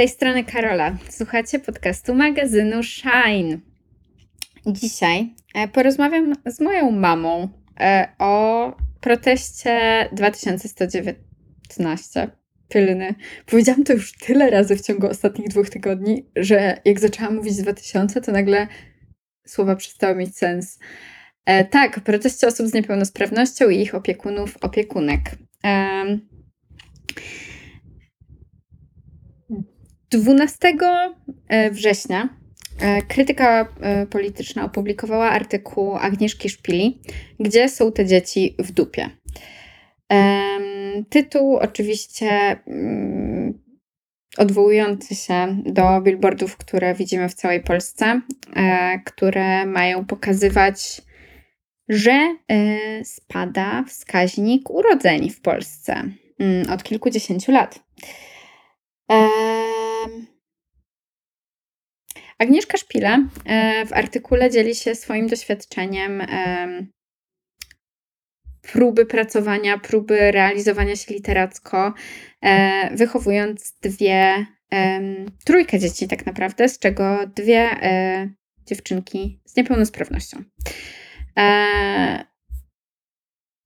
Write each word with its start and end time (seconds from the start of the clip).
tej 0.00 0.08
strony 0.08 0.44
Karola. 0.44 0.96
Słuchacie 1.08 1.58
podcastu 1.58 2.14
magazynu 2.14 2.82
Shine. 2.82 3.58
Dzisiaj 4.66 5.34
e, 5.54 5.68
porozmawiam 5.68 6.34
z 6.46 6.60
moją 6.60 6.90
mamą 6.90 7.48
e, 7.80 8.08
o 8.18 8.76
proteście 9.00 10.08
2119. 10.12 12.30
Tylny. 12.68 13.14
Powiedziałam 13.46 13.84
to 13.84 13.92
już 13.92 14.12
tyle 14.12 14.50
razy 14.50 14.76
w 14.76 14.80
ciągu 14.80 15.06
ostatnich 15.06 15.48
dwóch 15.48 15.70
tygodni, 15.70 16.26
że 16.36 16.80
jak 16.84 17.00
zaczęłam 17.00 17.36
mówić 17.36 17.56
2000, 17.56 18.20
to 18.20 18.32
nagle 18.32 18.66
słowa 19.46 19.76
przestały 19.76 20.14
mieć 20.14 20.36
sens. 20.36 20.78
E, 21.46 21.64
tak, 21.64 22.00
proteście 22.00 22.46
osób 22.46 22.66
z 22.66 22.74
niepełnosprawnością 22.74 23.68
i 23.68 23.80
ich 23.80 23.94
opiekunów, 23.94 24.56
opiekunek. 24.60 25.20
E, 25.64 26.04
12 30.10 30.58
e, 31.48 31.70
września 31.70 32.28
e, 32.80 33.02
krytyka 33.02 33.68
e, 33.80 34.06
polityczna 34.06 34.64
opublikowała 34.64 35.30
artykuł 35.30 35.96
Agnieszki 35.96 36.48
Szpili, 36.48 37.00
gdzie 37.40 37.68
są 37.68 37.92
te 37.92 38.06
dzieci 38.06 38.54
w 38.58 38.72
dupie. 38.72 39.10
Tytuł 41.08 41.56
oczywiście 41.56 42.30
mm, 42.66 43.62
odwołujący 44.38 45.14
się 45.14 45.62
do 45.66 46.00
billboardów, 46.00 46.56
które 46.56 46.94
widzimy 46.94 47.28
w 47.28 47.34
całej 47.34 47.62
Polsce, 47.62 48.20
które 49.04 49.66
mają 49.66 50.04
pokazywać, 50.04 51.02
że 51.88 52.36
spada 53.04 53.84
wskaźnik 53.88 54.70
urodzeń 54.70 55.30
w 55.30 55.40
Polsce 55.40 56.04
mm, 56.38 56.70
od 56.70 56.82
kilkudziesięciu 56.82 57.52
lat. 57.52 57.80
Agnieszka 62.40 62.78
Szpile 62.78 63.26
e, 63.44 63.86
w 63.86 63.92
artykule 63.92 64.50
dzieli 64.50 64.74
się 64.74 64.94
swoim 64.94 65.26
doświadczeniem 65.26 66.22
próby 68.62 69.06
pracowania, 69.06 69.78
próby 69.78 70.32
realizowania 70.32 70.96
się 70.96 71.14
literacko, 71.14 71.94
e, 72.42 72.96
wychowując 72.96 73.72
dwie, 73.82 74.46
trójkę 75.44 75.78
dzieci 75.78 76.08
tak 76.08 76.26
naprawdę, 76.26 76.68
z 76.68 76.78
czego 76.78 77.18
dwie 77.26 77.60
e, 77.60 78.30
dziewczynki 78.66 79.40
z 79.44 79.56
niepełnosprawnością. 79.56 80.42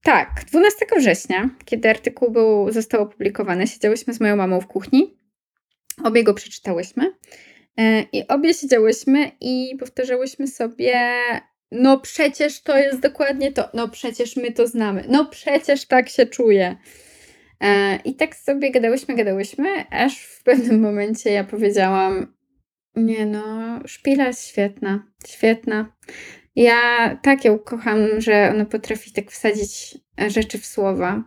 Tak, 0.03 0.45
12 0.47 0.87
września, 0.99 1.51
kiedy 1.65 1.91
artykuł 1.91 2.31
był, 2.31 2.73
został 2.73 3.03
opublikowany, 3.03 3.67
siedziałyśmy 3.67 4.15
z 4.15 4.21
moją 4.21 4.37
mamą 4.37 4.61
w 4.61 4.67
kuchni. 4.67 5.19
Obie 6.05 6.25
go 6.25 6.35
przeczytałyśmy. 6.35 7.13
E, 7.79 8.03
I 8.13 8.29
obie 8.29 8.55
siedziałyśmy 8.55 9.31
i 9.41 9.77
powtarzałyśmy 9.81 10.47
sobie, 10.47 11.01
no 11.73 12.01
przecież 12.01 12.63
to 12.63 12.79
jest 12.79 13.01
dokładnie 13.01 13.53
to, 13.53 13.69
no 13.75 13.89
przecież 13.89 14.37
my 14.37 14.53
to 14.53 14.67
znamy, 14.67 15.05
no 15.09 15.25
przecież 15.27 15.87
tak 15.87 16.09
się 16.09 16.27
czuje. 16.27 16.77
E, 17.61 17.97
I 18.05 18.15
tak 18.15 18.37
sobie 18.37 18.71
gadałyśmy, 18.71 19.15
gadałyśmy, 19.15 19.85
aż 19.91 20.19
w 20.19 20.43
pewnym 20.43 20.81
momencie 20.81 21.31
ja 21.31 21.45
powiedziałam, 21.45 22.35
nie 22.97 23.27
no, 23.27 23.81
szpila 23.87 24.27
jest 24.27 24.49
świetna, 24.49 25.07
świetna. 25.27 25.97
Ja 26.57 27.19
tak 27.23 27.45
ją 27.45 27.59
kocham, 27.59 28.21
że 28.21 28.51
ona 28.55 28.65
potrafi 28.65 29.13
tak 29.13 29.31
wsadzić 29.31 29.99
rzeczy 30.29 30.59
w 30.59 30.67
słowa. 30.67 31.25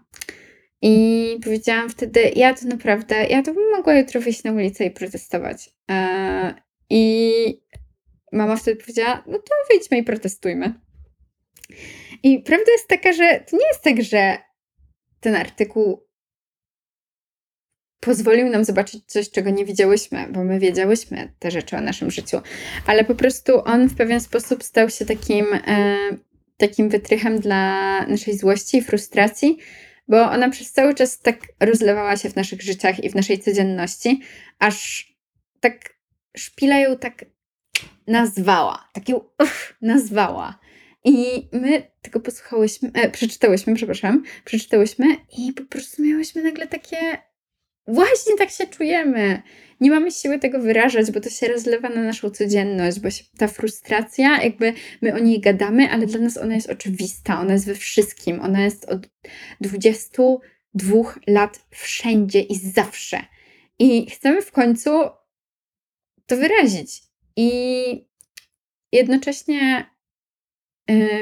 I 0.82 1.40
powiedziałam 1.44 1.90
wtedy, 1.90 2.32
ja 2.36 2.54
to 2.54 2.68
naprawdę, 2.68 3.28
ja 3.28 3.44
to 3.44 3.54
bym 3.54 3.72
mogła 3.72 3.96
jutro 3.96 4.22
wyjść 4.22 4.44
na 4.44 4.52
ulicę 4.52 4.86
i 4.86 4.92
protestować. 4.92 5.70
E, 5.92 6.54
I 6.90 7.34
mama 8.32 8.56
wtedy 8.56 8.82
powiedziała, 8.82 9.24
no 9.28 9.38
to 9.38 9.54
wyjdźmy 9.70 9.98
i 9.98 10.04
protestujmy. 10.04 10.74
I 12.24 12.40
prawda 12.40 12.72
jest 12.72 12.88
taka, 12.88 13.14
że 13.14 13.44
to 13.50 13.58
nie 13.58 13.68
jest 13.68 13.84
tak, 13.84 14.04
że 14.04 14.38
ten 15.20 15.36
artykuł 15.36 16.08
pozwolił 18.00 18.50
nam 18.50 18.66
zobaczyć 18.66 19.04
coś, 19.08 19.32
czego 19.32 19.50
nie 19.50 19.66
widziałyśmy, 19.66 20.28
bo 20.32 20.44
my 20.44 20.60
wiedziałyśmy 20.60 21.34
te 21.40 21.52
rzeczy 21.52 21.78
o 21.78 21.82
naszym 21.82 22.12
życiu, 22.12 22.42
ale 22.86 23.06
po 23.06 23.16
prostu 23.16 23.64
on 23.66 23.88
w 23.88 23.96
pewien 23.96 24.22
sposób 24.22 24.64
stał 24.64 24.90
się 24.90 25.06
takim, 25.06 25.46
e, 25.54 25.98
takim 26.58 26.90
wytrychem 26.90 27.40
dla 27.40 28.06
naszej 28.08 28.38
złości 28.38 28.78
i 28.78 28.82
frustracji, 28.82 29.58
bo 30.08 30.32
ona 30.32 30.50
przez 30.50 30.72
cały 30.72 30.94
czas 30.94 31.20
tak 31.20 31.48
rozlewała 31.60 32.18
się 32.18 32.30
w 32.30 32.36
naszych 32.36 32.62
życiach 32.62 33.04
i 33.04 33.10
w 33.10 33.16
naszej 33.16 33.40
codzienności, 33.40 34.22
aż 34.60 35.08
tak 35.60 35.94
szpila 36.38 36.80
ją 36.80 36.98
tak 36.98 37.26
nazwała, 38.08 38.90
tak 38.94 39.10
ją 39.10 39.22
nazwała. 39.82 40.60
I 41.04 41.50
my 41.52 41.92
tego 42.02 42.20
posłuchałyśmy, 42.20 42.92
e, 42.94 43.10
przeczytałyśmy, 43.10 43.76
przepraszam, 43.76 44.24
przeczytałyśmy 44.46 45.06
i 45.38 45.54
po 45.54 45.66
prostu 45.66 46.04
miałyśmy 46.04 46.44
nagle 46.44 46.68
takie, 46.68 46.98
właśnie 47.88 48.36
tak 48.38 48.50
się 48.50 48.68
czujemy 48.68 49.42
nie 49.82 49.92
mamy 49.92 50.12
siły 50.12 50.40
tego 50.40 50.60
wyrażać, 50.60 51.12
bo 51.12 51.20
to 51.20 51.30
się 51.30 51.48
rozlewa 51.48 51.90
na 51.90 52.04
naszą 52.04 52.30
codzienność, 52.30 53.00
bo 53.00 53.10
się, 53.10 53.24
ta 53.38 53.48
frustracja, 53.48 54.44
jakby 54.44 54.74
my 55.02 55.14
o 55.14 55.20
niej 55.20 55.40
gadamy, 55.40 55.90
ale 55.92 56.06
dla 56.06 56.20
nas 56.20 56.38
ona 56.38 56.56
jest 56.56 56.70
oczywista, 56.70 57.40
ona 57.40 57.54
jest 57.54 57.66
we 57.66 57.76
wszystkim, 57.76 58.40
ona 58.40 58.64
jest 58.64 58.86
od 58.86 59.10
22 59.62 61.14
lat 61.28 61.66
wszędzie 61.70 62.42
i 62.42 62.56
zawsze. 62.56 63.20
I 63.80 64.10
chcemy 64.10 64.42
w 64.42 64.52
końcu 64.52 64.90
to 66.26 66.38
wyrazić. 66.38 67.02
I 67.36 67.82
jednocześnie 68.92 69.86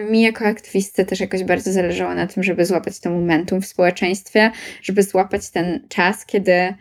mi 0.09 0.22
jako 0.22 0.46
aktywistce 0.46 1.06
też 1.06 1.20
jakoś 1.20 1.44
bardzo 1.44 1.72
zależało 1.72 2.14
na 2.14 2.28
tym, 2.28 2.44
żeby 2.44 2.66
złapać 2.66 3.00
to 3.00 3.09
momentum 3.09 3.62
w 3.62 3.66
społeczeństwie, 3.66 4.52
żeby 4.81 5.03
złapać 5.03 5.50
ten 5.50 5.88
czas, 5.90 6.26
kiedy 6.26 6.74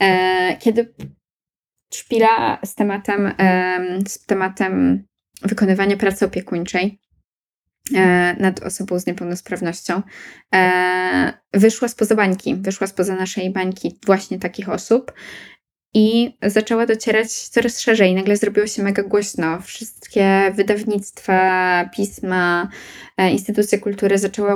E, 0.00 0.56
kiedy 0.56 0.94
szpila 1.94 2.58
z 2.64 2.74
tematem, 2.74 3.32
z 4.08 4.26
tematem 4.26 5.04
wykonywania 5.42 5.96
pracy 5.96 6.24
opiekuńczej 6.24 7.00
e, 7.94 8.36
nad 8.40 8.62
osobą 8.62 8.98
z 8.98 9.06
niepełnosprawnością. 9.06 10.02
E, 10.54 11.32
wyszła 11.52 11.88
spoza 11.88 12.14
bańki, 12.14 12.54
wyszła 12.54 12.86
spoza 12.86 13.14
naszej 13.14 13.50
bańki 13.50 13.98
właśnie 14.06 14.38
takich 14.38 14.68
osób 14.68 15.12
i 15.94 16.36
zaczęła 16.42 16.86
docierać 16.86 17.30
coraz 17.30 17.80
szerzej. 17.80 18.14
Nagle 18.14 18.36
zrobiło 18.36 18.66
się 18.66 18.82
mega 18.82 19.02
głośno. 19.02 19.60
Wszystkie 19.60 20.52
wydawnictwa, 20.54 21.90
pisma, 21.96 22.68
instytucje 23.30 23.78
kultury 23.78 24.18
zaczęły 24.18 24.52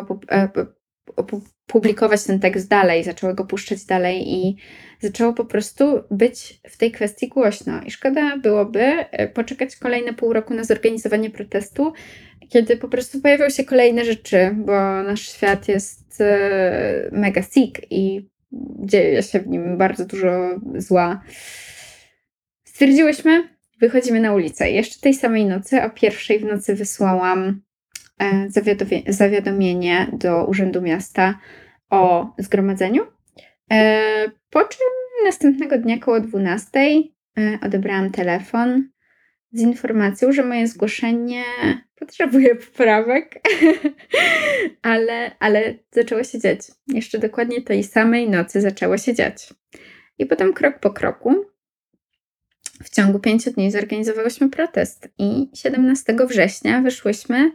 publikować 1.67 2.25
ten 2.25 2.41
tekst 2.41 2.69
dalej, 2.69 3.05
zaczęły 3.05 3.35
go 3.35 3.45
puszczać 3.45 3.85
dalej 3.85 4.33
i 4.33 4.57
zaczęło 5.01 5.33
po 5.33 5.45
prostu 5.45 5.85
być 6.11 6.61
w 6.69 6.77
tej 6.77 6.93
kwestii 6.93 7.29
głośno. 7.29 7.83
I 7.83 7.91
szkoda 7.91 8.37
byłoby 8.37 8.81
e, 8.81 9.29
poczekać 9.29 9.77
kolejne 9.77 10.15
pół 10.15 10.33
roku 10.33 10.55
na 10.55 10.65
zorganizowanie 10.65 11.31
protestu, 11.31 11.93
kiedy 12.49 12.77
po 12.77 12.89
prostu 12.89 13.21
pojawią 13.21 13.51
się 13.51 13.65
kolejne 13.65 14.05
rzeczy, 14.05 14.51
bo 14.57 15.03
nasz 15.03 15.29
świat 15.29 15.69
jest 15.69 16.21
e, 16.21 17.09
mega 17.13 17.43
sick 17.43 17.81
i 17.91 18.29
dzieje 18.85 19.23
się 19.23 19.41
w 19.41 19.47
nim 19.47 19.79
bardzo 19.79 20.07
dużo 20.07 20.61
zła. 20.77 21.23
Stwierdziłyśmy, 22.65 23.49
wychodzimy 23.81 24.21
na 24.21 24.35
ulicę. 24.35 24.71
Jeszcze 24.71 25.01
tej 25.01 25.15
samej 25.15 25.47
nocy, 25.47 25.83
o 25.83 25.91
pierwszej 25.91 26.39
w 26.39 26.45
nocy 26.45 26.75
wysłałam 26.75 27.61
e, 28.21 28.49
zawiadomienie 29.09 30.07
do 30.13 30.47
Urzędu 30.47 30.83
Miasta 30.83 31.39
o 31.91 32.35
zgromadzeniu. 32.39 33.03
E, 33.73 34.03
po 34.51 34.65
czym 34.65 34.87
następnego 35.25 35.79
dnia 35.79 35.99
koło 35.99 36.21
12 36.21 36.81
e, 36.81 37.59
odebrałam 37.63 38.11
telefon 38.11 38.89
z 39.53 39.61
informacją, 39.61 40.33
że 40.33 40.45
moje 40.45 40.69
zgłoszenie 40.69 41.45
potrzebuje 41.95 42.57
poprawek, 42.57 43.41
ale, 44.83 45.37
ale 45.39 45.75
zaczęło 45.93 46.25
się 46.25 46.41
dziać. 46.41 46.61
Jeszcze 46.87 47.19
dokładnie 47.19 47.63
tej 47.63 47.85
samej 47.85 48.31
nocy 48.31 48.61
zaczęło 48.61 48.99
się 48.99 49.15
dziać. 49.15 49.55
I 50.19 50.27
potem 50.27 50.53
krok 50.53 50.79
po 50.81 50.91
kroku 50.91 51.45
w 52.83 52.91
ciągu 52.91 53.19
pięciu 53.19 53.51
dni 53.51 53.71
zorganizowałyśmy 53.71 54.51
protest 54.51 55.09
i 55.19 55.51
17 55.55 56.17
września 56.29 56.83
wyszłyśmy, 56.83 57.53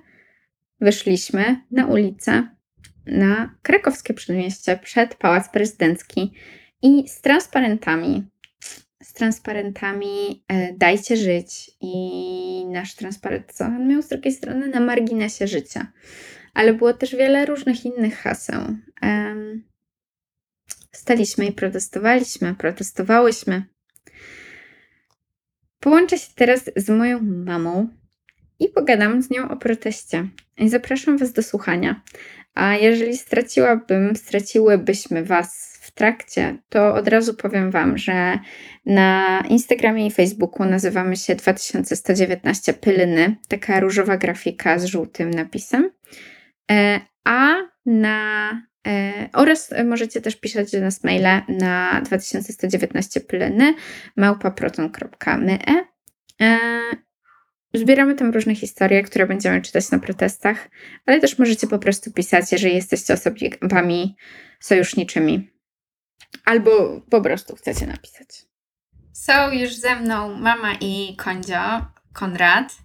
wyszliśmy 0.81 1.62
na 1.72 1.88
ulicę 1.88 2.48
na 3.06 3.56
krakowskie 3.62 4.13
przedmieście 4.13 4.80
przed 4.84 5.16
Pałac 5.16 5.50
Prezydencki 5.50 6.34
i 6.81 7.07
z 7.07 7.22
transparentami. 7.22 8.24
Z 9.04 9.14
transparentami 9.14 10.44
e, 10.48 10.74
dajcie 10.74 11.18
żyć 11.18 11.72
i 11.82 12.66
nasz 12.66 12.96
transparent, 12.96 13.54
co 13.54 13.66
on 13.66 13.88
miał 13.88 14.02
z 14.02 14.08
drugiej 14.08 14.34
strony 14.34 14.68
na 14.68 14.80
marginesie 14.80 15.48
życia. 15.48 15.92
Ale 16.54 16.74
było 16.74 16.94
też 16.94 17.16
wiele 17.16 17.46
różnych 17.46 17.86
innych 17.86 18.18
haseł. 18.18 18.62
Staliśmy 20.92 21.46
i 21.46 21.52
protestowaliśmy, 21.52 22.56
protestowałyśmy. 22.56 23.66
Połączę 25.80 26.18
się 26.18 26.32
teraz 26.36 26.62
z 26.76 26.90
moją 26.90 27.20
mamą 27.22 27.88
i 28.60 28.70
pogadam 28.70 29.22
z 29.22 29.30
nią 29.30 29.50
o 29.50 29.58
proteście. 29.58 30.28
I 30.58 30.70
zapraszam 30.70 31.18
Was 31.18 31.34
do 31.34 31.44
słuchania. 31.44 32.02
A 32.54 32.76
jeżeli 32.76 33.18
straciłabym, 33.18 34.16
straciłybyśmy 34.16 35.24
Was 35.24 35.73
trakcie, 35.94 36.57
to 36.69 36.95
od 36.95 37.07
razu 37.07 37.34
powiem 37.34 37.72
Wam, 37.72 37.98
że 37.98 38.40
na 38.86 39.44
Instagramie 39.50 40.07
i 40.07 40.12
Facebooku 40.12 40.66
nazywamy 40.66 41.18
się 41.18 41.36
2119 41.36 42.74
Pylyny, 42.74 43.36
taka 43.48 43.80
różowa 43.80 44.18
grafika 44.18 44.80
z 44.80 44.86
żółtym 44.86 45.30
napisem. 45.30 45.90
E, 46.72 47.00
a 47.24 47.56
na 47.86 48.50
e, 48.88 49.30
oraz 49.34 49.74
możecie 49.86 50.22
też 50.22 50.36
pisać 50.36 50.72
do 50.72 50.80
nas 50.80 51.04
maile 51.04 51.42
na 51.48 52.01
2119 52.06 53.22
pylyny 53.22 53.74
małpaproton.me. 54.18 55.60
Zbieramy 57.74 58.16
tam 58.16 58.31
różne 58.31 58.56
historie, 58.56 59.04
które 59.04 59.28
będziemy 59.28 59.62
czytać 59.62 59.92
na 59.92 60.00
protestach, 60.00 60.69
ale 61.06 61.19
też 61.19 61.40
możecie 61.40 61.68
po 61.68 61.80
prostu 61.80 62.12
pisać, 62.12 62.51
jeżeli 62.51 62.75
jesteście 62.75 63.13
osobami 63.13 64.16
sojuszniczymi. 64.60 65.53
Albo 66.45 67.01
po 67.10 67.21
prostu 67.21 67.56
chcecie 67.56 67.88
napisać. 67.88 68.27
Są 69.13 69.51
już 69.51 69.75
ze 69.75 69.95
mną 69.95 70.36
mama 70.36 70.74
i 70.81 71.15
Kondzio, 71.18 71.86
Konrad. 72.13 72.75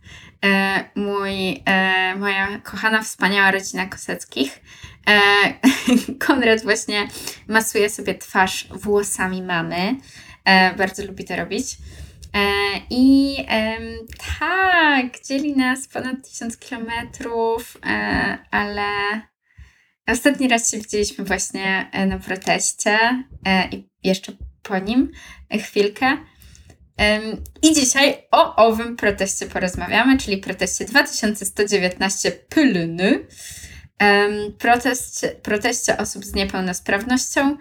E, 0.44 0.84
mój, 0.94 1.62
e, 1.66 2.14
moja 2.16 2.58
kochana, 2.58 3.02
wspaniała 3.02 3.50
rodzina 3.50 3.86
Koseckich. 3.86 4.60
E, 5.08 5.20
Konrad 6.26 6.62
właśnie 6.62 7.08
masuje 7.48 7.90
sobie 7.90 8.14
twarz 8.14 8.68
włosami 8.70 9.42
mamy. 9.42 9.96
Bardzo 10.78 11.04
lubi 11.04 11.24
to 11.24 11.36
robić. 11.36 11.76
I 12.90 13.36
tak, 14.38 15.24
dzieli 15.24 15.56
nas 15.56 15.88
ponad 15.88 16.30
tysiąc 16.30 16.58
kilometrów, 16.58 17.76
ale 18.50 18.82
ostatni 20.12 20.48
raz 20.48 20.70
się 20.70 20.78
widzieliśmy 20.78 21.24
właśnie 21.24 21.90
na 22.06 22.18
proteście 22.18 22.98
i 23.72 23.88
jeszcze 24.04 24.32
po 24.62 24.78
nim 24.78 25.12
chwilkę. 25.60 26.16
I 27.62 27.74
dzisiaj 27.74 28.26
o 28.30 28.56
owym 28.56 28.96
proteście 28.96 29.46
porozmawiamy, 29.46 30.18
czyli 30.18 30.36
proteście 30.36 30.84
2119 30.84 32.30
Pylyny. 32.30 33.26
Protest, 34.58 35.26
proteście 35.42 35.96
osób 35.96 36.24
z 36.24 36.34
niepełnosprawnością 36.34 37.56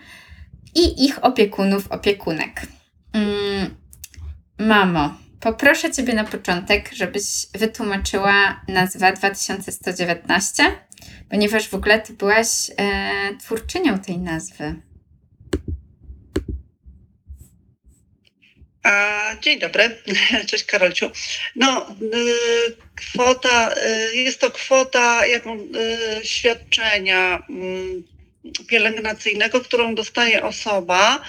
i 0.75 1.05
ich 1.05 1.25
opiekunów, 1.25 1.91
opiekunek. 1.91 2.61
Mm, 3.13 3.75
mamo, 4.59 5.17
poproszę 5.39 5.91
Ciebie 5.91 6.13
na 6.13 6.23
początek, 6.23 6.89
żebyś 6.93 7.23
wytłumaczyła 7.53 8.61
nazwę 8.67 9.13
2119, 9.13 10.63
ponieważ 11.29 11.69
w 11.69 11.73
ogóle 11.73 12.01
Ty 12.01 12.13
byłaś 12.13 12.47
e, 12.77 13.37
twórczynią 13.39 13.99
tej 13.99 14.17
nazwy. 14.17 14.75
Dzień 19.41 19.59
dobry, 19.59 19.97
cześć 20.49 20.63
Karolciu. 20.63 21.11
No, 21.55 21.95
y, 22.01 22.77
kwota, 22.95 23.75
y, 24.11 24.15
jest 24.15 24.41
to 24.41 24.51
kwota 24.51 25.25
jaką, 25.25 25.55
y, 25.55 26.25
świadczenia 26.25 27.43
mm, 27.49 28.03
pielęgnacyjnego, 28.67 29.61
którą 29.61 29.95
dostaje 29.95 30.43
osoba 30.43 31.21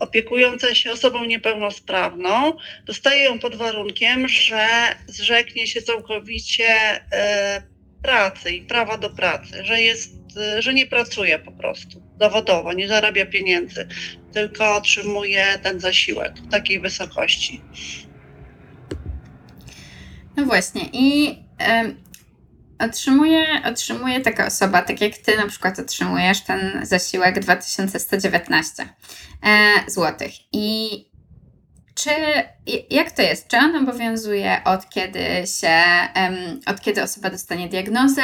opiekująca 0.00 0.74
się 0.74 0.92
osobą 0.92 1.24
niepełnosprawną. 1.24 2.52
Dostaje 2.86 3.24
ją 3.24 3.38
pod 3.38 3.56
warunkiem, 3.56 4.28
że 4.28 4.68
zrzeknie 5.06 5.66
się 5.66 5.82
całkowicie 5.82 7.00
pracy 8.02 8.50
i 8.50 8.62
prawa 8.62 8.98
do 8.98 9.10
pracy, 9.10 9.64
że 9.64 9.80
jest, 9.80 10.12
że 10.58 10.74
nie 10.74 10.86
pracuje 10.86 11.38
po 11.38 11.52
prostu 11.52 12.02
zawodowo, 12.20 12.72
nie 12.72 12.88
zarabia 12.88 13.26
pieniędzy, 13.26 13.88
tylko 14.32 14.76
otrzymuje 14.76 15.46
ten 15.62 15.80
zasiłek 15.80 16.38
w 16.38 16.50
takiej 16.50 16.80
wysokości. 16.80 17.60
No 20.36 20.44
właśnie 20.44 20.82
i 20.92 21.38
otrzymuje, 22.78 23.46
otrzymuje 23.64 24.20
taka 24.20 24.46
osoba, 24.46 24.82
tak 24.82 25.00
jak 25.00 25.18
ty 25.18 25.36
na 25.36 25.46
przykład 25.46 25.78
otrzymujesz 25.78 26.40
ten 26.40 26.86
zasiłek 26.86 27.40
2119 27.40 28.88
e, 29.42 29.90
zł. 29.90 30.28
I 30.52 31.06
czy 31.94 32.10
jak 32.90 33.10
to 33.10 33.22
jest? 33.22 33.48
Czy 33.48 33.56
on 33.56 33.76
obowiązuje 33.76 34.60
od 34.64 34.88
kiedy 34.88 35.20
się, 35.60 35.82
od 36.66 36.80
kiedy 36.80 37.02
osoba 37.02 37.30
dostanie 37.30 37.68
diagnozę, 37.68 38.22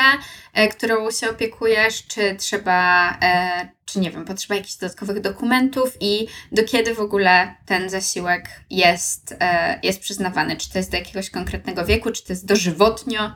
e, 0.55 0.69
którą 0.69 1.11
się 1.11 1.31
opiekujesz, 1.31 2.07
czy 2.07 2.37
trzeba, 2.39 3.11
e, 3.23 3.69
czy 3.85 4.01
nie 4.01 4.11
wiem, 4.11 4.25
potrzeba 4.25 4.55
jakichś 4.55 4.75
dodatkowych 4.75 5.21
dokumentów 5.21 5.97
i 6.01 6.27
do 6.53 6.65
kiedy 6.65 6.95
w 6.95 7.01
ogóle 7.01 7.55
ten 7.67 7.91
zasiłek 7.91 8.49
jest, 8.71 9.37
jest 9.83 10.01
przyznawany? 10.01 10.57
Czy 10.57 10.71
to 10.71 10.79
jest 10.79 10.91
do 10.91 10.97
jakiegoś 10.97 11.31
konkretnego 11.31 11.85
wieku, 11.85 12.11
czy 12.11 12.25
to 12.25 12.33
jest 12.33 12.47
dożywotnio? 12.47 13.33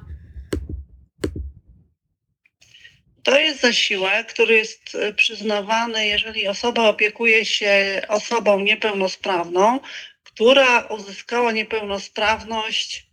To 3.27 3.39
jest 3.39 3.61
zasiłek, 3.61 4.33
który 4.33 4.55
jest 4.55 4.97
przyznawany, 5.17 6.07
jeżeli 6.07 6.49
osoba 6.49 6.89
opiekuje 6.89 7.45
się 7.45 8.03
osobą 8.09 8.61
niepełnosprawną, 8.61 9.81
która 10.23 10.81
uzyskała 10.81 11.53
niepełnosprawność 11.53 13.07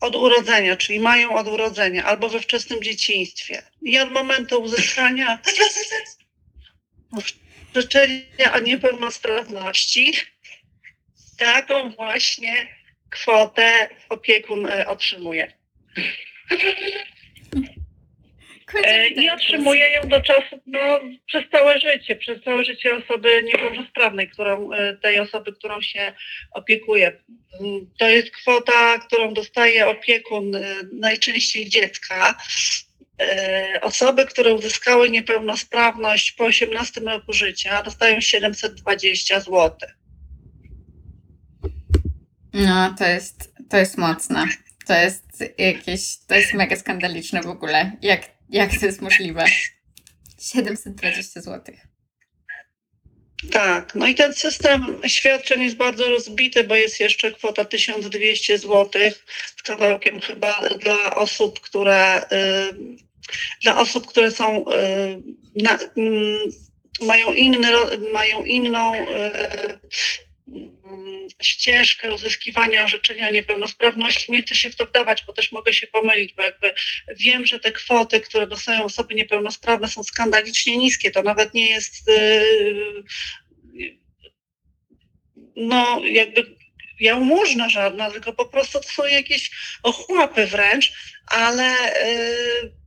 od 0.00 0.16
urodzenia, 0.16 0.76
czyli 0.76 1.00
mają 1.00 1.34
od 1.34 1.48
urodzenia 1.48 2.04
albo 2.04 2.28
we 2.28 2.40
wczesnym 2.40 2.82
dzieciństwie. 2.82 3.62
I 3.82 3.98
od 3.98 4.12
momentu 4.12 4.62
uzyskania 4.62 5.38
życzenia 7.74 8.54
o 8.54 8.58
niepełnosprawności 8.58 10.12
taką 11.38 11.90
właśnie 11.90 12.76
kwotę 13.10 13.88
opiekun 14.08 14.66
e, 14.66 14.86
otrzymuje. 14.86 15.52
E, 18.74 19.08
I 19.08 19.30
otrzymuje 19.30 19.90
ją 19.90 20.08
do 20.08 20.20
czasu, 20.20 20.60
no, 20.66 21.00
przez 21.26 21.44
całe 21.52 21.80
życie, 21.80 22.16
przez 22.16 22.44
całe 22.44 22.64
życie 22.64 22.96
osoby 22.96 23.42
niepełnosprawnej, 23.44 24.28
którą, 24.28 24.72
e, 24.72 24.96
tej 24.96 25.20
osoby, 25.20 25.52
którą 25.52 25.80
się 25.80 26.12
opiekuje. 26.52 27.12
To 27.98 28.08
jest 28.08 28.30
kwota, 28.30 28.98
którą 28.98 29.34
dostaje 29.34 29.86
opiekun 29.86 30.54
e, 30.54 30.60
najczęściej 30.92 31.68
dziecka. 31.68 32.38
Osoby, 33.82 34.26
które 34.26 34.54
uzyskały 34.54 35.10
niepełnosprawność 35.10 36.32
po 36.32 36.44
18 36.44 37.00
roku 37.00 37.32
życia, 37.32 37.82
dostają 37.82 38.20
720 38.20 39.40
zł. 39.40 39.70
No, 42.52 42.94
to 42.98 43.04
jest, 43.04 43.54
to 43.70 43.76
jest 43.76 43.98
mocne. 43.98 44.46
To 44.86 44.94
jest 44.94 45.44
jakieś, 45.58 46.00
to 46.28 46.34
jest 46.34 46.54
mega 46.54 46.76
skandaliczne 46.76 47.42
w 47.42 47.46
ogóle. 47.46 47.92
Jak 48.02 48.37
jak 48.50 48.80
to 48.80 48.86
jest 48.86 49.00
możliwe? 49.00 49.44
720 50.40 51.40
zł. 51.40 51.74
Tak, 53.50 53.94
no 53.94 54.06
i 54.06 54.14
ten 54.14 54.34
system 54.34 55.00
świadczeń 55.06 55.62
jest 55.62 55.76
bardzo 55.76 56.08
rozbity, 56.08 56.64
bo 56.64 56.76
jest 56.76 57.00
jeszcze 57.00 57.32
kwota 57.32 57.64
1200 57.64 58.58
zł 58.58 58.90
z 59.56 59.62
kawałkiem 59.62 60.20
chyba 60.20 60.68
dla 60.68 61.14
osób, 61.14 61.60
które 61.60 62.22
y, 62.22 62.98
dla 63.62 63.80
osób, 63.80 64.06
które 64.06 64.30
są 64.30 64.64
y, 64.68 65.22
na, 65.56 65.78
y, 65.98 67.06
mają, 67.06 67.32
inny, 67.32 67.68
mają 68.12 68.44
inną 68.44 68.94
y, 68.94 69.08
ścieżkę 71.42 72.14
uzyskiwania 72.14 72.84
orzeczenia 72.84 73.30
niepełnosprawności. 73.30 74.32
Nie 74.32 74.42
chcę 74.42 74.54
się 74.54 74.70
w 74.70 74.76
to 74.76 74.86
wdawać, 74.86 75.24
bo 75.26 75.32
też 75.32 75.52
mogę 75.52 75.72
się 75.72 75.86
pomylić, 75.86 76.34
bo 76.34 76.42
jakby 76.42 76.74
wiem, 77.16 77.46
że 77.46 77.60
te 77.60 77.72
kwoty, 77.72 78.20
które 78.20 78.46
dostają 78.46 78.84
osoby 78.84 79.14
niepełnosprawne 79.14 79.88
są 79.88 80.02
skandalicznie 80.02 80.76
niskie. 80.76 81.10
To 81.10 81.22
nawet 81.22 81.54
nie 81.54 81.70
jest 81.70 82.08
yy, 82.08 83.04
no 85.56 86.00
jakby 86.04 86.56
jałmużna 87.00 87.68
żadna, 87.68 88.10
tylko 88.10 88.32
po 88.32 88.46
prostu 88.46 88.80
to 88.80 88.88
są 88.88 89.04
jakieś 89.04 89.50
ochłapy 89.82 90.46
wręcz, 90.46 90.92
ale 91.26 91.74
yy, 92.62 92.77